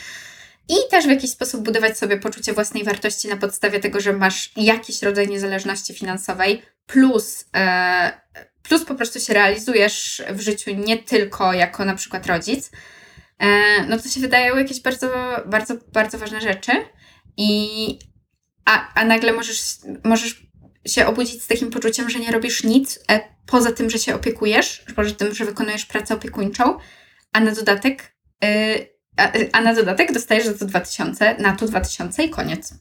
I 0.68 0.74
też 0.90 1.06
w 1.06 1.10
jakiś 1.10 1.30
sposób 1.30 1.64
budować 1.64 1.98
sobie 1.98 2.16
poczucie 2.16 2.52
własnej 2.52 2.84
wartości 2.84 3.28
na 3.28 3.36
podstawie 3.36 3.80
tego, 3.80 4.00
że 4.00 4.12
masz 4.12 4.52
jakiś 4.56 5.02
rodzaj 5.02 5.28
niezależności 5.28 5.94
finansowej, 5.94 6.62
plus, 6.86 7.44
e, 7.56 8.20
plus 8.62 8.84
po 8.84 8.94
prostu 8.94 9.20
się 9.20 9.34
realizujesz 9.34 10.22
w 10.30 10.40
życiu 10.40 10.70
nie 10.74 10.98
tylko 10.98 11.52
jako 11.52 11.84
na 11.84 11.94
przykład 11.94 12.26
rodzic. 12.26 12.70
E, 13.38 13.48
no 13.88 13.98
to 13.98 14.08
się 14.08 14.20
wydają 14.20 14.56
jakieś 14.56 14.80
bardzo, 14.80 15.10
bardzo, 15.46 15.74
bardzo 15.92 16.18
ważne 16.18 16.40
rzeczy. 16.40 16.72
I, 17.36 17.98
a, 18.68 18.94
a 18.94 19.04
nagle 19.04 19.32
możesz, 19.32 19.60
możesz 20.04 20.42
się 20.86 21.06
obudzić 21.06 21.42
z 21.42 21.46
takim 21.46 21.70
poczuciem, 21.70 22.10
że 22.10 22.18
nie 22.18 22.32
robisz 22.32 22.64
nic 22.64 23.00
e, 23.10 23.20
poza 23.46 23.72
tym, 23.72 23.90
że 23.90 23.98
się 23.98 24.14
opiekujesz, 24.14 24.84
poza 24.96 25.14
tym, 25.14 25.34
że 25.34 25.44
wykonujesz 25.44 25.86
pracę 25.86 26.14
opiekuńczą, 26.14 26.78
a 27.32 27.40
na 27.40 27.52
dodatek, 27.52 28.16
y, 28.44 28.88
a, 29.16 29.32
a, 29.52 29.60
na 29.60 29.74
dodatek 29.74 30.12
dostajesz 30.12 30.46
za 30.46 30.58
to 30.58 30.64
2000, 30.64 31.36
na 31.38 31.56
to 31.56 31.66
2000 31.66 32.24
i 32.24 32.30
koniec. 32.30 32.74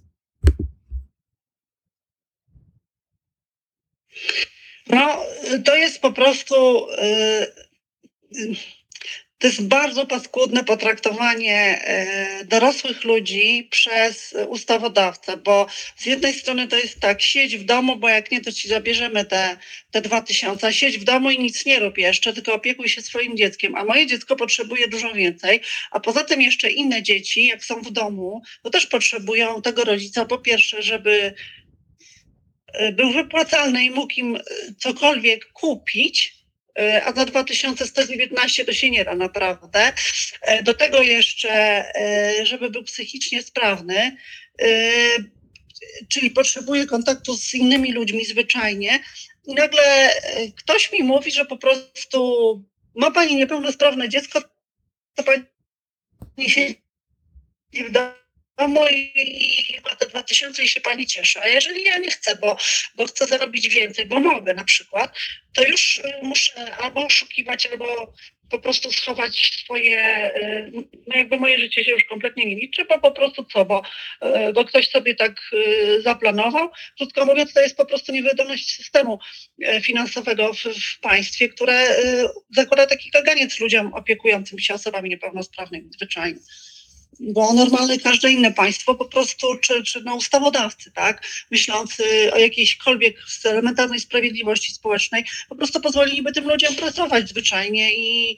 No, 4.88 5.18
to 5.66 5.76
jest 5.76 6.02
po 6.02 6.12
prostu. 6.12 6.88
Yy, 8.32 8.77
to 9.40 9.48
jest 9.48 9.68
bardzo 9.68 10.06
paskudne 10.06 10.64
potraktowanie 10.64 11.82
e, 11.84 12.46
dorosłych 12.46 13.04
ludzi 13.04 13.68
przez 13.72 14.36
ustawodawcę, 14.48 15.38
bo 15.38 15.68
z 15.98 16.06
jednej 16.06 16.34
strony 16.34 16.68
to 16.68 16.76
jest 16.76 17.00
tak, 17.00 17.22
siedź 17.22 17.58
w 17.58 17.64
domu, 17.64 17.96
bo 17.96 18.10
jak 18.10 18.32
nie, 18.32 18.42
to 18.42 18.52
ci 18.52 18.68
zabierzemy 18.68 19.26
te, 19.26 19.58
te 19.92 20.02
dwa 20.02 20.22
tysiące, 20.22 20.74
siedź 20.74 20.98
w 20.98 21.04
domu 21.04 21.32
i 21.32 21.40
nic 21.40 21.66
nie 21.66 21.80
rób 21.80 21.98
jeszcze, 21.98 22.34
tylko 22.34 22.54
opiekuj 22.54 22.90
się 22.90 23.02
swoim 23.02 23.38
dzieckiem, 23.38 23.76
a 23.76 23.86
moje 23.86 24.08
dziecko 24.08 24.36
potrzebuje 24.36 24.88
dużo 24.88 25.14
więcej, 25.14 25.62
a 25.92 26.00
poza 26.00 26.24
tym 26.24 26.42
jeszcze 26.42 26.70
inne 26.70 27.04
dzieci, 27.04 27.46
jak 27.46 27.66
są 27.66 27.82
w 27.82 27.92
domu, 27.92 28.42
to 28.64 28.70
też 28.70 28.86
potrzebują 28.86 29.62
tego 29.62 29.84
rodzica, 29.84 30.26
po 30.26 30.38
pierwsze, 30.38 30.82
żeby 30.82 31.34
e, 32.74 32.92
był 32.92 33.12
wypłacalny 33.12 33.86
i 33.86 33.92
mógł 33.92 34.14
im 34.14 34.36
e, 34.36 34.42
cokolwiek 34.78 35.46
kupić, 35.54 36.37
a 37.06 37.14
za 37.14 37.26
2119 37.26 38.66
to 38.66 38.74
się 38.74 38.90
nie 38.90 39.06
da 39.06 39.16
naprawdę. 39.16 39.94
E, 40.42 40.64
do 40.64 40.74
tego 40.74 41.02
jeszcze, 41.02 41.52
e, 41.96 42.46
żeby 42.46 42.70
był 42.70 42.84
psychicznie 42.84 43.44
sprawny, 43.44 44.18
czyli 46.10 46.32
potrzebuje 46.32 46.86
kontaktu 46.86 47.38
z 47.38 47.54
innymi 47.54 47.94
ludźmi 47.94 48.26
zwyczajnie. 48.26 49.00
I 49.48 49.54
nagle 49.54 50.10
ktoś 50.56 50.92
mi 50.92 51.04
mówi, 51.04 51.32
że 51.32 51.46
po 51.46 51.58
prostu 51.58 52.20
ma 52.96 53.12
pani 53.12 53.36
niepełnosprawne 53.36 54.10
dziecko, 54.10 54.42
to 55.16 55.24
pani 55.24 56.50
się 56.50 56.74
w 57.74 57.92
domu 58.58 58.88
i 58.92 59.80
ma 59.84 59.96
te 59.96 60.06
2000 60.06 60.64
i 60.64 60.68
się 60.68 60.82
pani 60.82 61.06
cieszy. 61.06 61.42
A 61.42 61.48
jeżeli 61.48 61.84
ja 61.84 61.98
nie 61.98 62.12
chcę, 62.12 62.36
bo, 62.36 62.58
bo 62.96 63.06
chcę 63.06 63.28
zarobić 63.28 63.70
więcej, 63.70 64.06
bo 64.06 64.20
mogę 64.20 64.54
na 64.54 64.64
przykład, 64.64 65.18
to 65.54 65.64
już 65.64 65.98
y, 65.98 66.04
muszę 66.22 66.76
albo 66.76 67.06
oszukiwać, 67.06 67.66
albo 67.66 68.14
po 68.50 68.60
prostu 68.60 68.92
schować 68.92 69.52
swoje, 69.64 70.32
y, 70.36 70.72
no 71.08 71.18
jakby 71.18 71.38
moje 71.38 71.60
życie 71.60 71.84
się 71.84 71.92
już 71.92 72.04
kompletnie 72.04 72.46
nie 72.46 72.56
liczy, 72.56 72.86
bo 72.86 73.00
po 73.00 73.12
prostu 73.12 73.46
co, 73.46 73.66
bo, 73.66 73.82
y, 74.50 74.54
bo 74.54 74.66
ktoś 74.66 74.90
sobie 74.90 75.16
tak 75.16 75.42
zaplanował. 76.00 76.70
Krótko 76.98 77.26
mówiąc, 77.26 77.54
to 77.54 77.62
jest 77.62 77.78
po 77.78 77.86
prostu 77.86 78.12
niewydolność 78.12 78.76
systemu 78.76 79.20
finansowego 79.82 80.54
w, 80.54 80.58
w 80.58 81.00
państwie, 81.00 81.50
które 81.50 81.96
zakłada 82.56 82.88
taki 82.88 83.12
kaganiec 83.12 83.60
ludziom 83.60 83.94
opiekującym 83.94 84.60
się 84.60 84.74
osobami 84.74 85.10
niepełnosprawnymi 85.10 85.90
zwyczajnie 85.94 86.40
bo 87.20 87.54
normalne 87.54 87.98
każde 87.98 88.32
inne 88.32 88.54
państwo 88.54 88.96
po 88.96 89.06
prostu, 89.06 89.48
czy, 89.62 89.84
czy 89.84 90.02
no 90.02 90.16
ustawodawcy, 90.16 90.92
tak, 90.92 91.28
myślący 91.52 92.04
o 92.34 92.38
jakiejśkolwiek 92.38 93.18
elementarnej 93.44 94.00
sprawiedliwości 94.00 94.74
społecznej, 94.74 95.26
po 95.50 95.56
prostu 95.56 95.82
pozwoliliby 95.82 96.32
tym 96.32 96.48
ludziom 96.50 96.76
pracować 96.76 97.30
zwyczajnie 97.30 97.96
i 97.96 98.38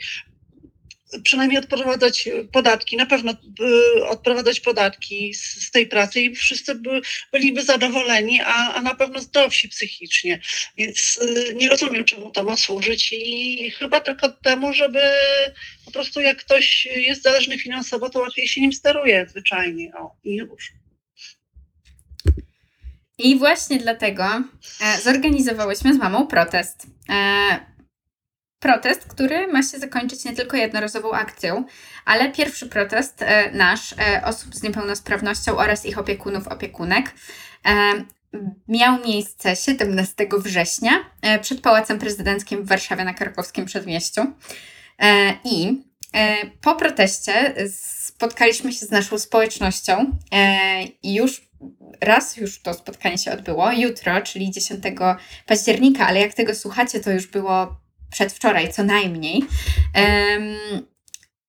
przynajmniej 1.23 1.59
odprowadzać 1.59 2.29
podatki, 2.51 2.97
na 2.97 3.05
pewno 3.05 3.31
y, 3.31 4.05
odprowadzać 4.05 4.59
podatki 4.59 5.33
z, 5.33 5.67
z 5.67 5.71
tej 5.71 5.87
pracy 5.87 6.21
i 6.21 6.35
wszyscy 6.35 6.75
by, 6.75 7.01
byliby 7.31 7.63
zadowoleni, 7.63 8.41
a, 8.41 8.73
a 8.73 8.81
na 8.81 8.95
pewno 8.95 9.19
zdrowsi 9.19 9.69
psychicznie. 9.69 10.41
Więc 10.77 11.19
y, 11.21 11.55
nie 11.55 11.69
rozumiem, 11.69 12.05
czemu 12.05 12.31
to 12.31 12.43
ma 12.43 12.57
służyć 12.57 13.13
i 13.13 13.71
chyba 13.71 13.99
tylko 13.99 14.29
temu, 14.29 14.73
żeby 14.73 15.01
po 15.85 15.91
prostu 15.91 16.21
jak 16.21 16.37
ktoś 16.37 16.85
jest 16.85 17.23
zależny 17.23 17.57
finansowo, 17.57 18.09
to 18.09 18.19
łatwiej 18.19 18.47
się 18.47 18.61
nim 18.61 18.73
steruje 18.73 19.27
zwyczajnie. 19.29 19.91
O, 19.97 20.15
i 20.23 20.35
już. 20.35 20.71
I 23.17 23.39
właśnie 23.39 23.77
dlatego 23.77 24.23
e, 24.81 25.01
zorganizowałyśmy 25.01 25.93
z 25.93 25.97
mamą 25.97 26.27
protest. 26.27 26.87
Protest, 28.59 29.05
który 29.05 29.47
ma 29.47 29.63
się 29.63 29.79
zakończyć 29.79 30.25
nie 30.25 30.33
tylko 30.33 30.57
jednorazową 30.57 31.11
akcją, 31.11 31.65
ale 32.05 32.31
pierwszy 32.31 32.67
protest 32.67 33.21
e, 33.21 33.51
nasz, 33.51 33.93
e, 33.93 34.25
osób 34.25 34.55
z 34.55 34.63
niepełnosprawnością 34.63 35.57
oraz 35.57 35.85
ich 35.85 35.97
opiekunów, 35.97 36.47
opiekunek, 36.47 37.13
e, 37.65 37.71
miał 38.67 38.99
miejsce 39.05 39.55
17 39.55 40.27
września 40.37 40.91
przed 41.41 41.61
Pałacem 41.61 41.99
Prezydenckim 41.99 42.63
w 42.63 42.67
Warszawie 42.67 43.03
na 43.03 43.13
Krakowskim 43.13 43.65
Przedmieściu. 43.65 44.21
I 45.43 45.83
po 46.61 46.75
proteście 46.75 47.55
spotkaliśmy 47.71 48.73
się 48.73 48.85
z 48.85 48.91
naszą 48.91 49.19
społecznością 49.19 50.17
już 51.03 51.49
raz 52.01 52.37
już 52.37 52.61
to 52.61 52.73
spotkanie 52.73 53.17
się 53.17 53.31
odbyło, 53.31 53.71
jutro, 53.71 54.21
czyli 54.21 54.51
10 54.51 54.83
października, 55.45 56.07
ale 56.07 56.19
jak 56.19 56.33
tego 56.33 56.55
słuchacie, 56.55 56.99
to 56.99 57.11
już 57.11 57.27
było 57.27 57.79
przedwczoraj 58.11 58.73
co 58.73 58.83
najmniej, 58.83 59.45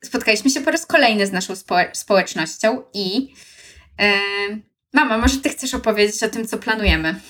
spotkaliśmy 0.04 0.50
się 0.50 0.60
po 0.60 0.70
raz 0.70 0.86
kolejny 0.86 1.26
z 1.26 1.32
naszą 1.32 1.54
społecznością 1.92 2.82
i 2.94 3.34
mama, 4.92 5.18
może 5.18 5.36
ty 5.36 5.48
chcesz 5.48 5.74
opowiedzieć 5.74 6.22
o 6.22 6.28
tym, 6.28 6.48
co 6.48 6.58
planujemy? 6.58 7.20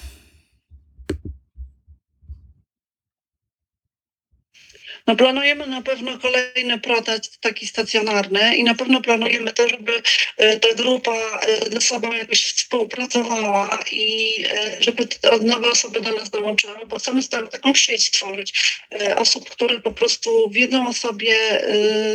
No 5.07 5.17
planujemy 5.17 5.67
na 5.67 5.83
pewno 5.83 6.19
kolejny 6.19 6.79
protest 6.79 7.41
taki 7.41 7.67
stacjonarny 7.67 8.57
i 8.57 8.65
na 8.65 8.75
pewno 8.75 9.01
planujemy 9.01 9.53
to, 9.53 9.69
żeby 9.69 10.03
e, 10.37 10.61
ta 10.61 10.75
grupa 10.75 11.13
e, 11.13 11.71
ze 11.71 11.81
sobą 11.81 12.13
jakoś 12.13 12.45
współpracowała 12.45 13.79
i 13.93 14.35
e, 14.51 14.83
żeby 14.83 15.09
nowe 15.41 15.71
osoby 15.71 16.01
do 16.01 16.13
nas 16.13 16.31
dołączały, 16.31 16.87
bo 16.87 16.99
chcemy 16.99 17.21
taką 17.51 17.75
sieć 17.75 18.07
stworzyć 18.07 18.81
osób, 19.17 19.51
które 19.51 19.81
po 19.81 19.93
prostu 19.93 20.51
wiedzą 20.51 20.89
o 20.89 20.93
sobie 20.93 21.37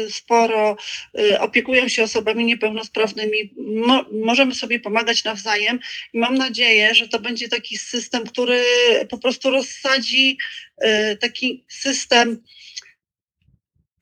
sporo, 0.09 0.77
opiekują 1.39 1.87
się 1.87 2.03
osobami 2.03 2.45
niepełnosprawnymi, 2.45 3.53
Mo 3.57 4.05
możemy 4.11 4.55
sobie 4.55 4.79
pomagać 4.79 5.23
nawzajem 5.23 5.79
i 6.13 6.19
mam 6.19 6.35
nadzieję, 6.35 6.95
że 6.95 7.07
to 7.07 7.19
będzie 7.19 7.47
taki 7.47 7.77
system, 7.77 8.27
który 8.27 8.63
po 9.09 9.17
prostu 9.17 9.49
rozsadzi 9.49 10.37
taki 11.19 11.65
system 11.67 12.43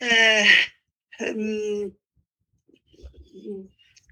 E, 0.04 0.46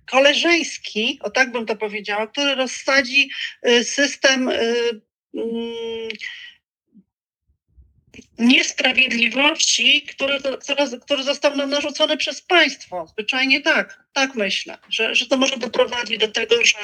koleżeński, 0.06 1.20
o 1.22 1.30
tak 1.30 1.52
bym 1.52 1.66
to 1.66 1.76
powiedziała, 1.76 2.28
który 2.28 2.56
rozsadzi 2.56 3.30
e, 3.62 3.84
system 3.84 4.50
e, 4.50 4.54
mm, 5.34 6.10
niesprawiedliwości, 8.40 10.02
który, 10.02 10.40
który, 11.02 11.24
został 11.24 11.56
nam 11.56 11.70
narzucony 11.70 12.18
przez 12.18 12.42
państwo. 12.42 13.08
Zwyczajnie 13.08 13.62
tak, 13.62 14.04
tak 14.14 14.36
myślę, 14.36 14.78
że, 14.90 15.16
że 15.16 15.26
to 15.26 15.38
może 15.38 15.58
doprowadzić 15.58 16.18
do 16.18 16.28
tego, 16.28 16.56
że 16.66 16.78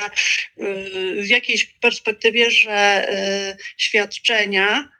w 1.23 1.27
jakiejś 1.27 1.65
perspektywie, 1.65 2.51
że 2.51 3.07
świadczenia 3.77 4.96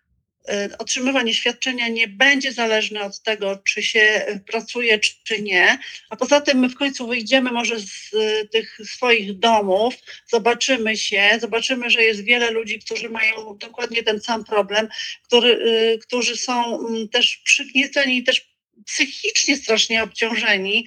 otrzymywanie 0.78 1.34
świadczenia 1.34 1.88
nie 1.88 2.08
będzie 2.08 2.52
zależne 2.52 3.02
od 3.02 3.22
tego, 3.22 3.58
czy 3.58 3.84
się 3.84 4.26
pracuje, 4.48 5.00
czy, 5.00 5.42
nie. 5.42 5.80
A 6.10 6.16
poza 6.16 6.42
tym 6.42 6.60
my 6.60 6.70
w 6.70 6.76
końcu 6.76 7.08
wyjdziemy 7.08 7.52
może 7.52 7.80
z 7.80 8.14
y, 8.14 8.48
tych 8.52 8.78
swoich 8.86 9.40
domów, 9.40 9.96
zobaczymy 10.28 10.98
się, 10.98 11.30
zobaczymy, 11.42 11.90
że 11.90 12.04
jest 12.04 12.24
wiele 12.24 12.52
ludzi, 12.52 12.80
którzy 12.80 13.10
mają 13.10 13.58
dokładnie 13.58 14.04
ten 14.04 14.22
sam 14.22 14.44
problem, 14.44 14.88
który, 15.24 15.50
y, 15.50 16.00
którzy 16.00 16.38
są 16.38 16.88
mm, 16.88 17.10
też 17.10 17.38
przygnieceni, 17.38 18.24
też 18.24 18.58
psychicznie 18.86 19.58
strasznie 19.58 20.04
obciążeni 20.04 20.86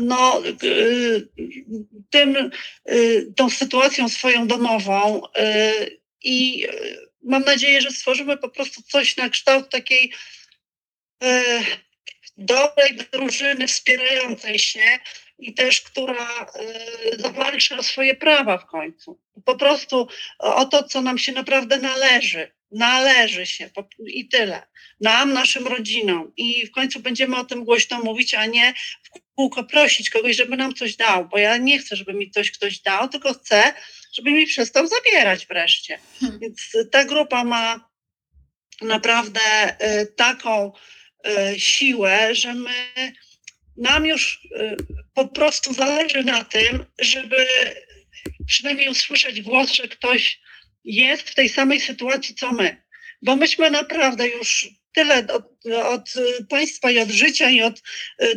no, 0.00 0.42
tym, 2.10 2.50
tą 3.36 3.50
sytuacją 3.50 4.08
swoją 4.08 4.46
domową 4.46 5.22
i 6.24 6.66
mam 7.22 7.42
nadzieję, 7.42 7.80
że 7.80 7.90
stworzymy 7.90 8.36
po 8.36 8.48
prostu 8.48 8.82
coś 8.82 9.16
na 9.16 9.28
kształt 9.28 9.70
takiej 9.70 10.12
dobrej 12.36 12.98
drużyny 13.12 13.66
wspierającej 13.66 14.58
się 14.58 14.98
i 15.38 15.54
też, 15.54 15.80
która 15.80 16.46
zawalczy 17.18 17.76
o 17.76 17.82
swoje 17.82 18.14
prawa 18.14 18.58
w 18.58 18.66
końcu. 18.66 19.20
Po 19.44 19.56
prostu 19.56 20.08
o 20.38 20.64
to, 20.64 20.82
co 20.82 21.00
nam 21.00 21.18
się 21.18 21.32
naprawdę 21.32 21.78
należy. 21.78 22.52
Należy 22.70 23.46
się 23.46 23.70
i 24.06 24.28
tyle. 24.28 24.62
Nam, 25.00 25.32
naszym 25.32 25.66
rodzinom. 25.66 26.32
I 26.36 26.66
w 26.66 26.70
końcu 26.70 27.00
będziemy 27.00 27.36
o 27.36 27.44
tym 27.44 27.64
głośno 27.64 28.00
mówić, 28.00 28.34
a 28.34 28.46
nie 28.46 28.74
w 29.02 29.10
kółko 29.34 29.64
prosić 29.64 30.10
kogoś, 30.10 30.36
żeby 30.36 30.56
nam 30.56 30.74
coś 30.74 30.96
dał, 30.96 31.28
bo 31.28 31.38
ja 31.38 31.56
nie 31.56 31.78
chcę, 31.78 31.96
żeby 31.96 32.14
mi 32.14 32.30
coś 32.30 32.50
ktoś 32.50 32.78
dał, 32.78 33.08
tylko 33.08 33.34
chcę, 33.34 33.74
żeby 34.12 34.30
mi 34.30 34.46
przestał 34.46 34.86
zabierać 34.86 35.46
wreszcie. 35.46 35.98
Hmm. 36.20 36.38
Więc 36.38 36.76
ta 36.90 37.04
grupa 37.04 37.44
ma 37.44 37.92
naprawdę 38.82 39.40
y, 40.00 40.06
taką 40.06 40.72
y, 41.26 41.60
siłę, 41.60 42.34
że 42.34 42.54
my 42.54 43.12
nam 43.76 44.06
już 44.06 44.44
y, 44.44 44.76
po 45.14 45.28
prostu 45.28 45.74
zależy 45.74 46.24
na 46.24 46.44
tym, 46.44 46.84
żeby 46.98 47.46
przynajmniej 48.46 48.88
usłyszeć 48.88 49.42
głos, 49.42 49.72
że 49.72 49.88
ktoś 49.88 50.40
jest 50.84 51.30
w 51.30 51.34
tej 51.34 51.48
samej 51.48 51.80
sytuacji 51.80 52.34
co 52.34 52.52
my. 52.52 52.82
Bo 53.22 53.36
myśmy 53.36 53.70
naprawdę 53.70 54.28
już 54.28 54.68
tyle 54.94 55.26
od, 55.26 55.66
od 55.84 56.12
państwa 56.48 56.90
i 56.90 56.98
od 56.98 57.08
życia 57.08 57.50
i 57.50 57.62
od 57.62 57.82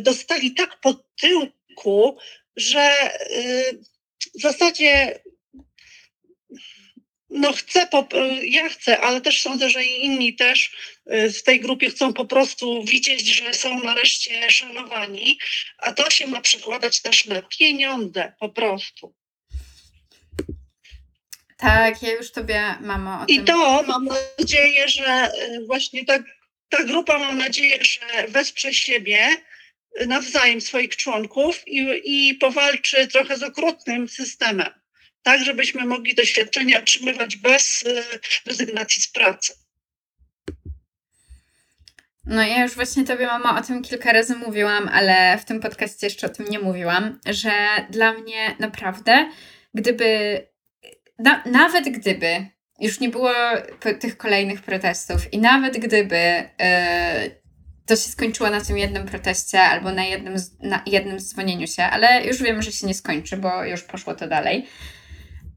dostali 0.00 0.54
tak 0.54 0.80
po 0.80 0.94
tyłku, 1.20 2.18
że 2.56 3.10
w 4.34 4.40
zasadzie 4.40 5.20
no 7.36 7.52
chcę, 7.52 7.88
ja 8.42 8.68
chcę, 8.68 9.00
ale 9.00 9.20
też 9.20 9.42
sądzę, 9.42 9.70
że 9.70 9.84
i 9.84 10.04
inni 10.04 10.34
też 10.34 10.76
w 11.06 11.42
tej 11.42 11.60
grupie 11.60 11.90
chcą 11.90 12.12
po 12.12 12.24
prostu 12.24 12.84
widzieć, 12.84 13.26
że 13.26 13.54
są 13.54 13.80
nareszcie 13.84 14.50
szanowani, 14.50 15.38
a 15.78 15.92
to 15.92 16.10
się 16.10 16.26
ma 16.26 16.40
przekładać 16.40 17.02
też 17.02 17.24
na 17.26 17.42
pieniądze 17.42 18.32
po 18.40 18.48
prostu. 18.48 19.14
Tak, 21.56 22.02
ja 22.02 22.12
już 22.12 22.32
tobie, 22.32 22.74
mamo, 22.80 23.20
o 23.20 23.24
I 23.28 23.40
to 23.40 23.82
mam 23.82 24.08
nadzieję, 24.38 24.88
że 24.88 25.28
y, 25.28 25.66
właśnie 25.66 26.04
ta, 26.04 26.18
ta 26.68 26.84
grupa, 26.84 27.18
mam 27.18 27.38
nadzieję, 27.38 27.78
że 27.84 28.28
wesprze 28.28 28.74
siebie 28.74 29.28
nawzajem 30.06 30.60
swoich 30.60 30.96
członków 30.96 31.62
i, 31.68 32.00
i 32.04 32.34
powalczy 32.34 33.06
trochę 33.06 33.36
z 33.36 33.42
okrutnym 33.42 34.08
systemem, 34.08 34.70
tak 35.26 35.44
żebyśmy 35.44 35.84
mogli 35.84 36.14
doświadczenia 36.14 36.78
otrzymywać 36.78 37.36
bez 37.36 37.82
y, 37.82 38.02
rezygnacji 38.46 39.02
z 39.02 39.08
pracy. 39.08 39.52
No 42.24 42.42
ja 42.42 42.62
już 42.62 42.74
właśnie 42.74 43.04
tobie, 43.04 43.26
mama, 43.26 43.58
o 43.58 43.62
tym 43.62 43.82
kilka 43.82 44.12
razy 44.12 44.36
mówiłam, 44.36 44.88
ale 44.92 45.38
w 45.38 45.44
tym 45.44 45.60
podcaście 45.60 46.06
jeszcze 46.06 46.26
o 46.26 46.30
tym 46.30 46.46
nie 46.48 46.58
mówiłam, 46.58 47.20
że 47.26 47.52
dla 47.90 48.12
mnie 48.12 48.56
naprawdę, 48.58 49.30
gdyby 49.74 50.40
na, 51.18 51.42
nawet 51.46 51.88
gdyby 51.88 52.46
już 52.80 53.00
nie 53.00 53.08
było 53.08 53.32
tych 54.00 54.16
kolejnych 54.16 54.62
protestów 54.62 55.32
i 55.32 55.38
nawet 55.38 55.78
gdyby 55.78 56.16
yy, 56.16 57.40
to 57.86 57.96
się 57.96 58.10
skończyło 58.10 58.50
na 58.50 58.60
tym 58.60 58.78
jednym 58.78 59.06
proteście 59.06 59.60
albo 59.60 59.92
na 59.92 60.04
jednym, 60.04 60.34
na 60.60 60.82
jednym 60.86 61.20
dzwonieniu 61.20 61.66
się, 61.66 61.82
ale 61.82 62.26
już 62.26 62.42
wiem, 62.42 62.62
że 62.62 62.72
się 62.72 62.86
nie 62.86 62.94
skończy, 62.94 63.36
bo 63.36 63.64
już 63.64 63.82
poszło 63.82 64.14
to 64.14 64.28
dalej. 64.28 64.66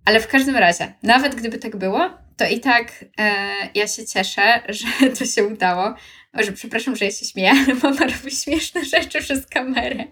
Ale 0.10 0.20
w 0.20 0.28
każdym 0.28 0.56
razie, 0.56 0.94
nawet 1.04 1.36
gdyby 1.36 1.58
tak 1.58 1.76
było, 1.76 2.10
to 2.38 2.46
i 2.46 2.60
tak 2.60 3.06
e, 3.20 3.32
ja 3.76 3.88
się 3.88 4.06
cieszę, 4.06 4.62
że 4.70 5.10
to 5.10 5.26
się 5.26 5.44
udało. 5.44 5.96
Może 6.34 6.52
przepraszam, 6.52 6.96
że 6.96 7.06
ja 7.06 7.12
się 7.12 7.26
śmieję, 7.26 7.52
ale 7.52 7.76
mama 7.76 8.00
robi 8.00 8.36
śmieszne 8.36 8.86
rzeczy 8.86 9.20
przez 9.20 9.48
kamerę. 9.48 10.06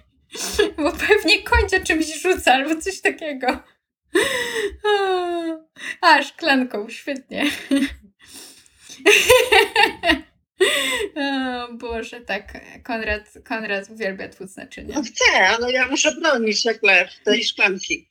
Bo 0.76 0.92
pewnie 0.92 1.42
kończy 1.42 1.80
czymś 1.80 2.22
rzuca 2.22 2.54
albo 2.54 2.80
coś 2.80 3.00
takiego. 3.00 3.46
A, 6.00 6.22
szklanką, 6.22 6.88
świetnie. 6.88 7.44
O 11.16 11.72
Boże, 11.78 12.20
tak, 12.20 12.60
Konrad, 12.82 13.22
Konrad 13.48 13.90
uwielbia 13.90 14.28
tłuc 14.28 14.56
naczynia. 14.56 14.94
No 14.94 15.02
chcę, 15.02 15.48
ale 15.48 15.72
ja 15.72 15.88
muszę 15.88 16.12
bronić 16.14 16.64
jak 16.64 16.82
lew 16.82 17.10
tej 17.24 17.44
szklanki. 17.48 18.08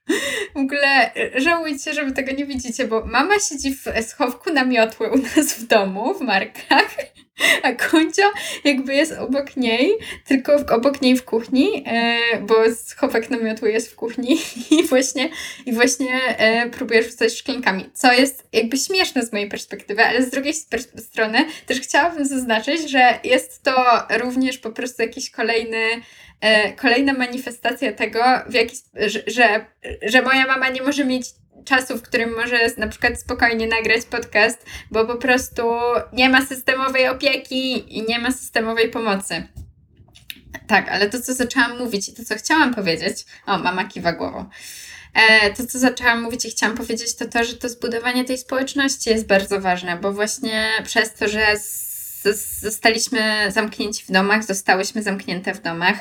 W 0.53 0.57
ogóle 0.57 1.15
e, 1.15 1.41
żałujcie, 1.41 1.93
że 1.93 2.05
wy 2.05 2.11
tego 2.11 2.31
nie 2.31 2.45
widzicie, 2.45 2.87
bo 2.87 3.05
mama 3.05 3.39
siedzi 3.39 3.75
w 3.75 3.85
schowku 4.07 4.53
na 4.53 4.65
miotłę 4.65 5.11
u 5.11 5.17
nas 5.17 5.53
w 5.53 5.67
domu, 5.67 6.13
w 6.13 6.21
Markach, 6.21 6.95
a 7.63 7.71
Koncio 7.71 8.31
jakby 8.63 8.95
jest 8.95 9.11
obok 9.11 9.57
niej, 9.57 9.91
tylko 10.27 10.55
obok 10.75 11.01
niej 11.01 11.17
w 11.17 11.25
kuchni, 11.25 11.83
e, 11.87 12.17
bo 12.41 12.55
schowek 12.75 13.29
na 13.29 13.37
miotłę 13.37 13.71
jest 13.71 13.91
w 13.91 13.95
kuchni 13.95 14.37
i 14.79 14.83
właśnie, 14.83 15.29
i 15.65 15.73
właśnie 15.73 16.21
e, 16.37 16.69
próbujesz 16.69 17.05
rzucać 17.05 17.33
szklankami, 17.33 17.89
co 17.93 18.13
jest 18.13 18.47
jakby 18.53 18.77
śmieszne 18.77 19.25
z 19.25 19.31
mojej 19.31 19.49
perspektywy, 19.49 20.05
ale 20.05 20.23
z 20.23 20.29
drugiej 20.29 20.53
strony 20.97 21.45
też 21.65 21.79
chciałabym 21.79 22.25
zaznaczyć, 22.25 22.91
że 22.91 23.19
jest 23.23 23.63
to 23.63 23.73
również 24.09 24.57
po 24.57 24.71
prostu 24.71 25.01
jakiś 25.01 25.31
kolejny 25.31 25.81
e, 26.41 26.73
kolejna 26.73 27.13
manifestacja 27.13 27.91
tego, 27.91 28.23
w 28.47 28.53
jaki, 28.53 28.75
że, 28.95 29.19
że, 29.27 29.65
że 30.01 30.21
moja 30.21 30.47
mama 30.47 30.69
nie 30.69 30.81
może 30.81 31.05
mieć 31.05 31.25
czasu, 31.65 31.97
w 31.97 32.01
którym 32.01 32.35
może 32.35 32.57
na 32.77 32.87
przykład 32.87 33.19
spokojnie 33.19 33.67
nagrać 33.67 34.05
podcast, 34.05 34.65
bo 34.91 35.05
po 35.05 35.15
prostu 35.15 35.63
nie 36.13 36.29
ma 36.29 36.45
systemowej 36.45 37.07
opieki 37.07 37.97
i 37.97 38.03
nie 38.03 38.19
ma 38.19 38.31
systemowej 38.31 38.89
pomocy. 38.89 39.47
Tak, 40.67 40.89
ale 40.89 41.09
to, 41.09 41.21
co 41.21 41.33
zaczęłam 41.33 41.77
mówić 41.79 42.09
i 42.09 42.13
to, 42.13 42.25
co 42.25 42.35
chciałam 42.35 42.73
powiedzieć, 42.73 43.25
o, 43.45 43.57
mama 43.57 43.83
kiwa 43.83 44.11
głową. 44.11 44.49
E, 45.13 45.53
to, 45.53 45.67
co 45.67 45.79
zaczęłam 45.79 46.21
mówić 46.21 46.45
i 46.45 46.51
chciałam 46.51 46.77
powiedzieć, 46.77 47.15
to 47.15 47.25
to, 47.25 47.43
że 47.43 47.53
to 47.53 47.69
zbudowanie 47.69 48.25
tej 48.25 48.37
społeczności 48.37 49.09
jest 49.09 49.27
bardzo 49.27 49.61
ważne, 49.61 49.97
bo 49.97 50.13
właśnie 50.13 50.69
przez 50.83 51.13
to, 51.13 51.27
że 51.27 51.45
zostaliśmy 52.59 53.51
zamknięci 53.51 54.05
w 54.05 54.11
domach, 54.11 54.43
zostałyśmy 54.43 55.03
zamknięte 55.03 55.53
w 55.53 55.61
domach, 55.61 55.95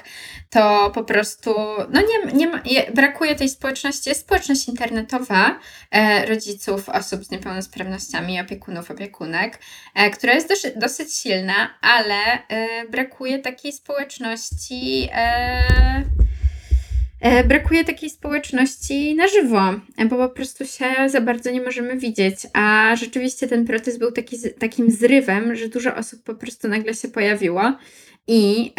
to 0.50 0.90
po 0.94 1.04
prostu 1.04 1.54
no 1.90 2.00
nie, 2.00 2.32
nie 2.32 2.46
ma, 2.46 2.62
brakuje 2.94 3.34
tej 3.34 3.48
społeczności. 3.48 4.08
Jest 4.08 4.20
społeczność 4.20 4.68
internetowa 4.68 5.58
e, 5.90 6.26
rodziców 6.26 6.88
osób 6.88 7.24
z 7.24 7.30
niepełnosprawnościami, 7.30 8.40
opiekunów, 8.40 8.90
opiekunek, 8.90 9.58
e, 9.94 10.10
która 10.10 10.34
jest 10.34 10.48
dosyć, 10.48 10.72
dosyć 10.76 11.14
silna, 11.14 11.78
ale 11.80 12.48
e, 12.48 12.88
brakuje 12.88 13.38
takiej 13.38 13.72
społeczności 13.72 15.08
e, 15.12 16.02
brakuje 17.48 17.84
takiej 17.84 18.10
społeczności 18.10 19.14
na 19.14 19.28
żywo, 19.28 19.74
e, 19.96 20.06
bo 20.06 20.16
po 20.16 20.28
prostu 20.28 20.66
się 20.66 20.84
za 21.06 21.20
bardzo 21.20 21.50
nie 21.50 21.60
możemy 21.60 21.96
widzieć. 21.96 22.36
A 22.52 22.96
rzeczywiście 22.96 23.48
ten 23.48 23.64
protest 23.64 23.98
był 23.98 24.12
taki, 24.12 24.36
takim 24.58 24.90
zrywem, 24.90 25.56
że 25.56 25.68
dużo 25.68 25.94
osób 25.94 26.22
po 26.22 26.34
prostu 26.34 26.68
nagle 26.68 26.94
się 26.94 27.08
pojawiło 27.08 27.76
i, 28.26 28.72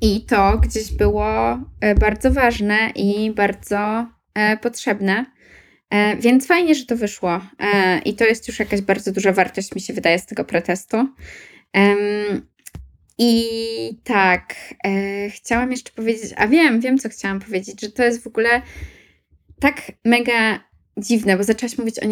i 0.00 0.26
to 0.26 0.58
gdzieś 0.58 0.92
było 0.92 1.60
e, 1.80 1.94
bardzo 1.94 2.30
ważne 2.30 2.92
i 2.94 3.30
bardzo 3.30 4.06
potrzebne. 4.62 5.24
Więc 6.20 6.46
fajnie, 6.46 6.74
że 6.74 6.86
to 6.86 6.96
wyszło. 6.96 7.40
I 8.04 8.14
to 8.14 8.24
jest 8.24 8.48
już 8.48 8.58
jakaś 8.58 8.80
bardzo 8.80 9.12
duża 9.12 9.32
wartość, 9.32 9.74
mi 9.74 9.80
się 9.80 9.92
wydaje, 9.92 10.18
z 10.18 10.26
tego 10.26 10.44
protestu. 10.44 11.08
I 13.18 13.44
tak, 14.04 14.54
e, 14.84 15.30
chciałam 15.30 15.70
jeszcze 15.70 15.90
powiedzieć, 15.92 16.32
a 16.36 16.48
wiem, 16.48 16.80
wiem 16.80 16.98
co 16.98 17.08
chciałam 17.08 17.40
powiedzieć, 17.40 17.80
że 17.80 17.90
to 17.90 18.04
jest 18.04 18.22
w 18.22 18.26
ogóle 18.26 18.62
tak 19.60 19.92
mega 20.04 20.60
dziwne, 20.96 21.36
bo 21.36 21.44
zaczęłaś 21.44 21.78
mówić 21.78 21.98
o 21.98 22.06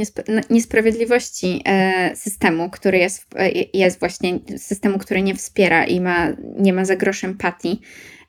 niesprawiedliwości 0.50 1.62
e, 1.64 2.16
systemu, 2.16 2.70
który 2.70 2.98
jest, 2.98 3.26
e, 3.36 3.50
jest 3.74 4.00
właśnie 4.00 4.38
systemu, 4.56 4.98
który 4.98 5.22
nie 5.22 5.34
wspiera 5.34 5.84
i 5.84 6.00
ma, 6.00 6.28
nie 6.58 6.72
ma 6.72 6.84
za 6.84 6.96
grosz 6.96 7.24
empatii. 7.24 7.80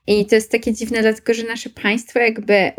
I 0.06 0.26
to 0.26 0.34
jest 0.34 0.52
takie 0.52 0.72
dziwne, 0.72 1.02
dlatego 1.02 1.34
że 1.34 1.42
nasze 1.42 1.70
państwo 1.70 2.18
jakby, 2.18 2.72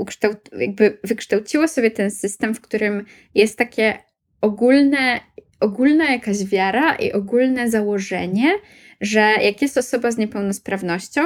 jakby 0.60 0.98
wykształciło 1.04 1.68
sobie 1.68 1.92
ten 1.92 2.12
system, 2.12 2.56
w 2.56 2.62
którym 2.62 3.06
jest 3.36 3.58
takie 3.58 3.94
ogólne, 4.42 5.20
ogólna 5.60 6.12
jakaś 6.12 6.44
wiara 6.44 6.96
i 6.96 7.12
ogólne 7.12 7.70
założenie, 7.70 8.52
że 9.02 9.20
jak 9.20 9.62
jest 9.62 9.78
osoba 9.78 10.12
z 10.12 10.18
niepełnosprawnością, 10.18 11.22